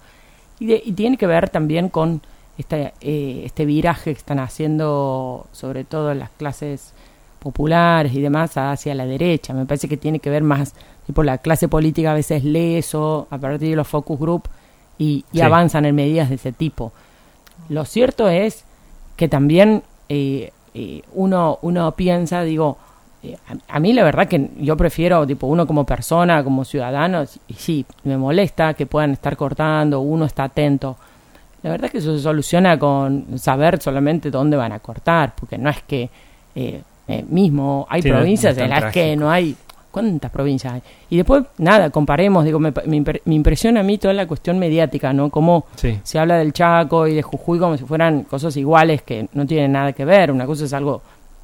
y, 0.59 0.65
de- 0.67 0.81
y 0.83 0.93
tiene 0.93 1.17
que 1.17 1.27
ver 1.27 1.49
también 1.49 1.89
con 1.89 2.21
este, 2.61 2.93
eh, 3.01 3.41
este 3.45 3.65
viraje 3.65 4.13
que 4.13 4.17
están 4.19 4.39
haciendo, 4.39 5.45
sobre 5.51 5.83
todo 5.83 6.13
las 6.13 6.29
clases 6.31 6.93
populares 7.39 8.13
y 8.13 8.21
demás, 8.21 8.55
hacia 8.57 8.95
la 8.95 9.05
derecha. 9.05 9.53
Me 9.53 9.65
parece 9.65 9.87
que 9.87 9.97
tiene 9.97 10.19
que 10.19 10.29
ver 10.29 10.43
más, 10.43 10.73
tipo 11.07 11.23
la 11.23 11.37
clase 11.39 11.67
política 11.67 12.11
a 12.11 12.15
veces 12.15 12.43
lee 12.43 12.75
eso 12.75 13.27
a 13.29 13.37
partir 13.37 13.69
de 13.71 13.75
los 13.75 13.87
focus 13.87 14.19
group 14.19 14.43
y, 14.97 15.25
y 15.31 15.37
Sí. 15.39 15.41
avanzan 15.41 15.85
en 15.85 15.95
medidas 15.95 16.29
de 16.29 16.35
ese 16.35 16.51
tipo. 16.51 16.91
Lo 17.69 17.85
cierto 17.85 18.29
es 18.29 18.63
que 19.15 19.27
también 19.27 19.83
eh, 20.09 20.51
eh, 20.73 21.01
uno, 21.13 21.57
uno 21.61 21.91
piensa, 21.93 22.43
digo, 22.43 22.77
eh, 23.23 23.37
a, 23.49 23.75
a 23.77 23.79
mí 23.79 23.93
la 23.93 24.03
verdad 24.03 24.27
que 24.27 24.49
yo 24.59 24.75
prefiero, 24.77 25.25
tipo, 25.25 25.47
uno 25.47 25.65
como 25.67 25.85
persona, 25.85 26.43
como 26.43 26.63
ciudadano, 26.65 27.23
y 27.47 27.53
sí, 27.53 27.85
me 28.03 28.17
molesta 28.17 28.73
que 28.73 28.85
puedan 28.85 29.11
estar 29.11 29.35
cortando, 29.37 29.99
uno 30.01 30.25
está 30.25 30.43
atento. 30.45 30.95
La 31.63 31.69
verdad 31.69 31.89
que 31.91 31.99
eso 31.99 32.15
se 32.17 32.23
soluciona 32.23 32.77
con 32.79 33.37
saber 33.37 33.81
solamente 33.81 34.31
dónde 34.31 34.57
van 34.57 34.71
a 34.71 34.79
cortar, 34.79 35.33
porque 35.39 35.57
no 35.57 35.69
es 35.69 35.81
que 35.83 36.09
eh, 36.55 36.81
eh, 37.07 37.25
mismo 37.29 37.85
hay 37.89 38.01
Sí, 38.01 38.09
no- 38.09 38.15
no 38.15 38.19
provincias 38.21 38.57
es 38.57 38.63
en 38.63 38.69
las 38.69 38.91
que 38.93 39.15
no 39.15 39.29
hay... 39.31 39.55
¿Cuántas 39.91 40.31
provincias 40.31 40.73
hay? 40.75 40.81
Y 41.09 41.17
después, 41.17 41.43
nada, 41.57 41.89
comparemos, 41.89 42.45
digo, 42.45 42.59
me, 42.59 42.71
me 42.85 43.01
me 43.25 43.35
impresiona 43.35 43.81
a 43.81 43.83
mí 43.83 43.97
toda 43.97 44.13
la 44.13 44.25
cuestión 44.25 44.57
mediática, 44.57 45.11
¿no? 45.11 45.29
Cómo 45.29 45.65
Sí. 45.75 45.99
se 46.01 46.17
habla 46.17 46.37
del 46.37 46.53
Chaco 46.53 47.07
y 47.07 47.13
de 47.13 47.21
Jujuy 47.21 47.59
como 47.59 47.75
si 47.77 47.83
fueran 47.83 48.23
cosas 48.23 48.55
iguales 48.55 49.01
que 49.01 49.27
no 49.33 49.45
tienen 49.45 49.73
nada 49.73 49.91
que 49.91 50.05
ver. 50.05 50.31
Una 50.31 50.45
cosa 50.45 50.63
es 50.63 50.71
algo 50.71 51.01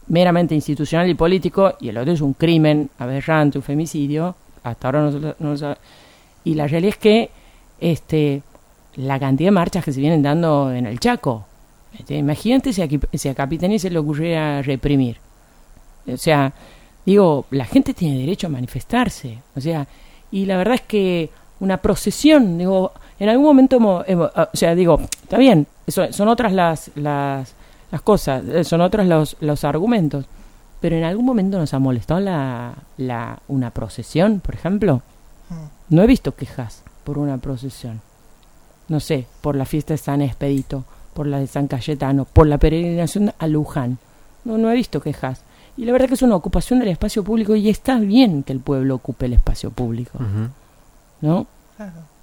meramente 0.08 0.56
institucional 0.56 1.10
y 1.10 1.14
político 1.14 1.74
y 1.82 1.90
el 1.90 1.98
otro 1.98 2.14
es 2.14 2.22
un 2.22 2.32
crimen 2.36 2.90
aberrante, 3.00 3.58
un 3.58 3.64
femicidio. 3.66 4.34
Hasta 4.64 4.88
ahora 4.88 5.02
no, 5.02 5.12
no 5.40 5.50
lo 5.52 5.58
sabe. 5.58 5.76
Y 6.46 6.54
la 6.54 6.68
realidad 6.68 6.94
es 6.94 6.98
que 7.00 7.30
este, 7.82 8.42
la 8.98 9.20
cantidad 9.20 9.48
de 9.48 9.52
marchas 9.52 9.86
que 9.86 9.94
se 9.94 10.00
vienen 10.00 10.22
dando 10.22 10.72
en 10.72 10.86
el 10.86 11.00
Chaco. 11.00 11.46
Este, 11.98 12.16
imagínate 12.18 12.74
si 12.74 12.82
a, 12.82 12.88
si 13.14 13.30
a 13.30 13.34
Capitani 13.36 13.80
se 13.80 13.90
le 13.90 13.98
ocurriera 14.00 14.62
reprimir. 14.62 15.18
O 16.12 16.18
sea, 16.18 16.52
digo, 17.06 17.46
la 17.52 17.66
gente 17.66 17.94
tiene 17.94 18.20
derecho 18.20 18.48
a 18.48 18.50
manifestarse. 18.50 19.40
O 19.56 19.62
sea, 19.62 19.88
y 20.32 20.46
la 20.46 20.58
verdad 20.58 20.76
es 20.76 20.82
que 20.82 21.30
una 21.60 21.78
procesión, 21.78 22.58
digo, 22.58 22.92
en 23.20 23.30
algún 23.30 23.46
momento, 23.46 23.78
hemos- 23.78 24.04
hemos- 24.08 24.32
o 24.36 24.48
sea, 24.54 24.76
digo, 24.76 25.00
está 25.24 25.38
bien, 25.38 25.66
eso, 25.88 26.12
son 26.14 26.28
otras 26.28 26.52
las, 26.54 26.92
las, 26.96 27.54
las 27.92 28.02
cosas, 28.02 28.44
eh, 28.48 28.64
son 28.64 28.82
otros 28.82 29.06
los, 29.08 29.38
los 29.40 29.64
argumentos, 29.64 30.26
pero 30.82 30.96
en 30.96 31.04
algún 31.04 31.26
momento 31.26 31.58
nos 31.58 31.74
ha 31.74 31.80
molestado 31.80 32.20
la, 32.20 32.74
la, 32.98 33.40
una 33.48 33.72
procesión, 33.72 34.40
por 34.40 34.54
ejemplo. 34.56 35.02
No 35.90 36.04
he 36.04 36.08
visto 36.08 36.36
quejas 36.36 36.84
por 37.04 37.18
una 37.18 37.38
procesión. 37.38 38.02
No 38.88 39.00
sé, 39.00 39.28
por 39.42 39.56
la 39.56 39.66
fiesta 39.66 39.94
de 39.94 39.98
San 39.98 40.22
Expedito, 40.22 40.86
por 41.14 41.28
la 41.28 41.40
de 41.40 41.48
San 41.48 41.68
Cayetano, 41.68 42.26
por 42.26 42.48
la 42.48 42.58
peregrinación 42.58 43.34
a 43.38 43.48
Luján. 43.48 43.98
No, 44.46 44.58
no 44.58 44.72
he 44.72 44.76
visto 44.76 45.02
quejas. 45.02 45.42
Y 45.76 45.86
la 45.86 45.92
verdad 45.92 46.08
que 46.08 46.16
es 46.16 46.22
una 46.22 46.36
ocupación 46.36 46.80
del 46.80 46.90
espacio 46.90 47.24
público 47.24 47.56
y 47.56 47.70
está 47.70 48.00
bien 48.00 48.44
que 48.44 48.54
el 48.54 48.60
pueblo 48.60 48.96
ocupe 48.96 49.28
el 49.28 49.34
espacio 49.34 49.72
público. 49.72 50.18
¿no? 51.22 51.48
Claro. 51.76 52.17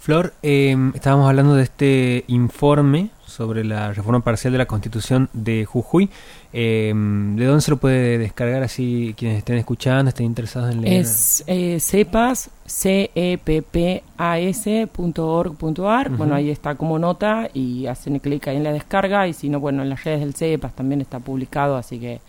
Flor, 0.00 0.32
eh, 0.42 0.74
estábamos 0.94 1.28
hablando 1.28 1.54
de 1.56 1.64
este 1.64 2.24
informe 2.28 3.10
sobre 3.26 3.64
la 3.64 3.92
reforma 3.92 4.20
parcial 4.20 4.50
de 4.50 4.58
la 4.58 4.64
Constitución 4.64 5.28
de 5.34 5.66
Jujuy. 5.66 6.08
Eh, 6.54 6.90
¿De 6.94 7.44
dónde 7.44 7.60
se 7.60 7.70
lo 7.70 7.76
puede 7.76 8.16
descargar 8.16 8.62
así 8.62 9.14
quienes 9.18 9.36
estén 9.36 9.58
escuchando, 9.58 10.08
estén 10.08 10.24
interesados 10.24 10.72
en 10.72 10.80
leer? 10.80 11.02
Es 11.02 11.44
eh, 11.46 11.78
cepas, 11.80 12.48
c 12.64 13.10
e 13.14 13.36
p 13.36 13.60
p 13.60 14.02
a 14.16 14.38
s.org.ar. 14.38 16.08
Bueno, 16.08 16.34
ahí 16.34 16.48
está 16.48 16.76
como 16.76 16.98
nota 16.98 17.50
y 17.52 17.84
hacen 17.84 18.20
clic 18.20 18.48
ahí 18.48 18.56
en 18.56 18.64
la 18.64 18.72
descarga 18.72 19.28
y 19.28 19.34
si 19.34 19.50
no, 19.50 19.60
bueno, 19.60 19.82
en 19.82 19.90
las 19.90 20.02
redes 20.04 20.20
del 20.20 20.32
CEPAS 20.32 20.74
también 20.74 21.02
está 21.02 21.18
publicado, 21.18 21.76
así 21.76 21.98
que 21.98 22.22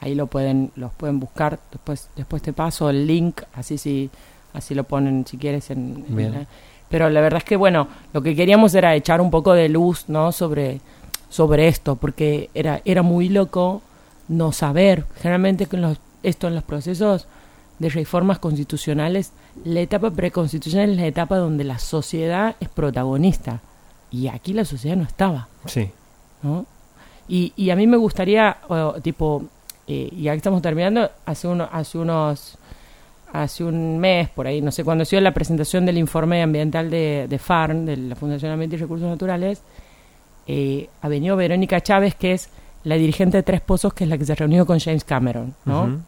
ahí 0.00 0.14
lo 0.14 0.26
pueden 0.26 0.70
los 0.74 0.90
pueden 0.94 1.20
buscar. 1.20 1.60
Después 1.70 2.08
después 2.16 2.40
te 2.40 2.54
paso 2.54 2.88
el 2.88 3.06
link, 3.06 3.42
así 3.52 3.76
si 3.76 4.08
así 4.54 4.74
lo 4.74 4.84
ponen 4.84 5.26
si 5.26 5.36
quieres 5.36 5.70
en, 5.70 6.06
en 6.08 6.32
la, 6.32 6.46
pero 6.90 7.08
la 7.08 7.20
verdad 7.20 7.38
es 7.38 7.44
que, 7.44 7.56
bueno, 7.56 7.88
lo 8.12 8.20
que 8.20 8.34
queríamos 8.34 8.74
era 8.74 8.94
echar 8.94 9.20
un 9.20 9.30
poco 9.30 9.54
de 9.54 9.68
luz, 9.68 10.04
¿no? 10.08 10.32
Sobre, 10.32 10.80
sobre 11.28 11.68
esto, 11.68 11.94
porque 11.96 12.50
era, 12.52 12.82
era 12.84 13.02
muy 13.02 13.28
loco 13.28 13.80
no 14.28 14.50
saber. 14.52 15.04
Generalmente 15.22 15.66
con 15.66 15.80
los, 15.80 15.98
esto 16.24 16.48
en 16.48 16.56
los 16.56 16.64
procesos 16.64 17.28
de 17.78 17.88
reformas 17.90 18.40
constitucionales, 18.40 19.32
la 19.64 19.80
etapa 19.80 20.10
preconstitucional 20.10 20.90
es 20.90 20.96
la 20.96 21.06
etapa 21.06 21.36
donde 21.36 21.62
la 21.64 21.78
sociedad 21.78 22.56
es 22.58 22.68
protagonista. 22.68 23.60
Y 24.10 24.26
aquí 24.26 24.52
la 24.52 24.64
sociedad 24.64 24.96
no 24.96 25.04
estaba. 25.04 25.46
Sí. 25.66 25.90
¿no? 26.42 26.66
Y, 27.28 27.52
y 27.54 27.70
a 27.70 27.76
mí 27.76 27.86
me 27.86 27.96
gustaría, 27.96 28.56
tipo, 29.02 29.44
eh, 29.86 30.10
ya 30.16 30.32
que 30.32 30.38
estamos 30.38 30.60
terminando, 30.60 31.08
hace, 31.24 31.46
uno, 31.46 31.68
hace 31.70 31.98
unos 31.98 32.58
hace 33.32 33.64
un 33.64 33.98
mes, 33.98 34.28
por 34.28 34.46
ahí, 34.46 34.60
no 34.60 34.70
sé, 34.70 34.84
cuando 34.84 35.04
se 35.04 35.16
dio 35.16 35.20
la 35.20 35.32
presentación 35.32 35.86
del 35.86 35.98
informe 35.98 36.42
ambiental 36.42 36.90
de, 36.90 37.26
de 37.28 37.38
FARN, 37.38 37.86
de 37.86 37.96
la 37.96 38.16
Fundación 38.16 38.52
Ambiente 38.52 38.76
y 38.76 38.78
Recursos 38.78 39.08
Naturales, 39.08 39.62
eh, 40.46 40.88
ha 41.02 41.08
venido 41.08 41.36
Verónica 41.36 41.80
Chávez, 41.80 42.14
que 42.14 42.32
es 42.32 42.48
la 42.84 42.96
dirigente 42.96 43.36
de 43.36 43.42
Tres 43.42 43.60
Pozos, 43.60 43.94
que 43.94 44.04
es 44.04 44.10
la 44.10 44.18
que 44.18 44.24
se 44.24 44.34
reunió 44.34 44.66
con 44.66 44.80
James 44.80 45.04
Cameron, 45.04 45.54
¿no? 45.64 46.00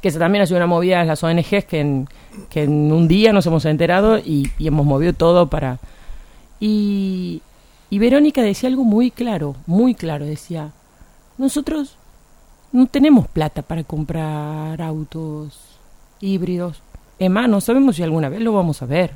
Que 0.00 0.08
esa 0.08 0.18
también 0.18 0.42
ha 0.42 0.46
sido 0.46 0.56
una 0.56 0.66
movida 0.66 1.00
de 1.00 1.04
las 1.04 1.22
ONGs 1.22 1.64
que 1.66 1.80
en, 1.80 2.08
que 2.50 2.64
en 2.64 2.90
un 2.90 3.06
día 3.06 3.32
nos 3.32 3.46
hemos 3.46 3.64
enterado 3.64 4.18
y, 4.18 4.50
y 4.58 4.66
hemos 4.66 4.84
movido 4.84 5.12
todo 5.12 5.48
para... 5.48 5.78
Y, 6.58 7.42
y 7.90 7.98
Verónica 7.98 8.42
decía 8.42 8.68
algo 8.68 8.84
muy 8.84 9.10
claro, 9.10 9.54
muy 9.66 9.94
claro, 9.94 10.24
decía, 10.24 10.72
nosotros 11.38 11.96
no 12.72 12.86
tenemos 12.86 13.28
plata 13.28 13.62
para 13.62 13.84
comprar 13.84 14.80
autos 14.80 15.71
híbridos. 16.22 16.80
Emma, 17.18 17.46
no 17.46 17.60
sabemos 17.60 17.96
si 17.96 18.02
alguna 18.02 18.30
vez 18.30 18.40
lo 18.40 18.54
vamos 18.54 18.80
a 18.80 18.86
ver. 18.86 19.12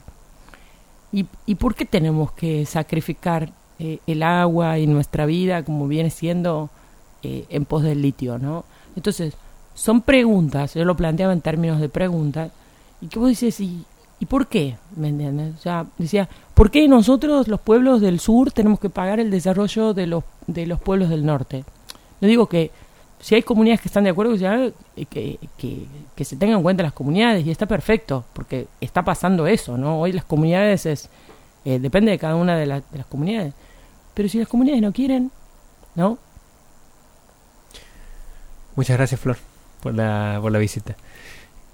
¿Y, 1.12 1.24
y 1.46 1.54
por 1.54 1.74
qué 1.74 1.86
tenemos 1.86 2.32
que 2.32 2.66
sacrificar 2.66 3.50
eh, 3.78 4.00
el 4.06 4.22
agua 4.22 4.78
y 4.78 4.86
nuestra 4.86 5.24
vida 5.24 5.64
como 5.64 5.88
viene 5.88 6.10
siendo 6.10 6.68
eh, 7.22 7.46
en 7.48 7.64
pos 7.64 7.82
del 7.82 8.02
litio, 8.02 8.38
no? 8.38 8.64
Entonces, 8.96 9.34
son 9.74 10.02
preguntas, 10.02 10.74
yo 10.74 10.84
lo 10.84 10.96
planteaba 10.96 11.32
en 11.32 11.40
términos 11.40 11.80
de 11.80 11.88
preguntas, 11.88 12.50
y 13.00 13.08
que 13.08 13.18
vos 13.18 13.28
dices, 13.28 13.60
¿y, 13.60 13.84
¿y 14.18 14.26
por 14.26 14.46
qué? 14.46 14.76
¿Me 14.96 15.08
entiendes? 15.08 15.54
O 15.58 15.60
sea, 15.60 15.86
decía, 15.98 16.28
¿por 16.54 16.70
qué 16.70 16.88
nosotros, 16.88 17.48
los 17.48 17.60
pueblos 17.60 18.00
del 18.00 18.18
sur, 18.20 18.52
tenemos 18.52 18.80
que 18.80 18.88
pagar 18.90 19.20
el 19.20 19.30
desarrollo 19.30 19.92
de 19.92 20.06
los, 20.06 20.24
de 20.46 20.66
los 20.66 20.80
pueblos 20.80 21.10
del 21.10 21.26
norte? 21.26 21.64
No 22.20 22.28
digo 22.28 22.46
que 22.46 22.70
si 23.20 23.34
hay 23.34 23.42
comunidades 23.42 23.80
que 23.80 23.88
están 23.88 24.04
de 24.04 24.10
acuerdo, 24.10 24.36
que, 24.36 24.72
que, 25.06 25.38
que, 25.56 25.86
que, 26.14 26.24
se 26.24 26.36
tengan 26.36 26.58
en 26.58 26.62
cuenta 26.62 26.82
las 26.82 26.92
comunidades 26.92 27.46
y 27.46 27.50
está 27.50 27.66
perfecto, 27.66 28.24
porque 28.32 28.66
está 28.80 29.04
pasando 29.04 29.46
eso, 29.46 29.78
¿no? 29.78 30.00
Hoy 30.00 30.12
las 30.12 30.24
comunidades 30.24 30.86
es, 30.86 31.08
eh, 31.64 31.78
depende 31.78 32.10
de 32.10 32.18
cada 32.18 32.36
una 32.36 32.56
de, 32.56 32.66
la, 32.66 32.76
de, 32.80 32.98
las 32.98 33.06
comunidades, 33.06 33.54
pero 34.14 34.28
si 34.28 34.38
las 34.38 34.48
comunidades 34.48 34.82
no 34.82 34.92
quieren, 34.92 35.30
¿no? 35.94 36.18
Muchas 38.74 38.96
gracias, 38.96 39.20
Flor, 39.20 39.38
por 39.82 39.94
la, 39.94 40.38
por 40.42 40.52
la 40.52 40.58
visita. 40.58 40.96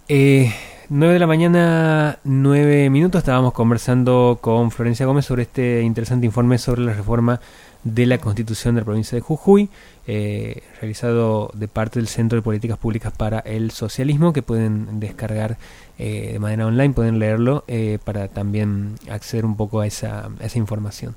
Eh, 0.09 0.53
9 0.89 1.15
de 1.15 1.19
la 1.19 1.27
mañana, 1.27 2.19
9 2.23 2.91
minutos, 2.91 3.21
estábamos 3.21 3.53
conversando 3.53 4.39
con 4.41 4.71
Florencia 4.71 5.07
Gómez 5.07 5.25
sobre 5.25 5.43
este 5.43 5.83
interesante 5.83 6.27
informe 6.27 6.59
sobre 6.59 6.83
la 6.83 6.93
reforma 6.93 7.41
de 7.85 8.07
la 8.07 8.19
Constitución 8.19 8.75
de 8.75 8.83
la 8.83 8.85
provincia 8.85 9.17
de 9.17 9.23
Jujuy, 9.23 9.69
eh, 10.07 10.63
realizado 10.81 11.51
de 11.55 11.69
parte 11.69 11.99
del 11.99 12.09
Centro 12.09 12.37
de 12.37 12.43
Políticas 12.43 12.79
Públicas 12.79 13.13
para 13.17 13.41
el 13.41 13.71
Socialismo, 13.71 14.33
que 14.33 14.43
pueden 14.43 15.01
descargar 15.01 15.57
eh, 15.99 16.31
de 16.33 16.39
manera 16.39 16.67
online, 16.67 16.95
pueden 16.95 17.19
leerlo 17.19 17.65
eh, 17.67 17.99
para 18.05 18.29
también 18.29 18.95
acceder 19.11 19.45
un 19.45 19.57
poco 19.57 19.81
a 19.81 19.87
esa, 19.87 20.31
a 20.41 20.47
esa 20.47 20.59
información. 20.59 21.17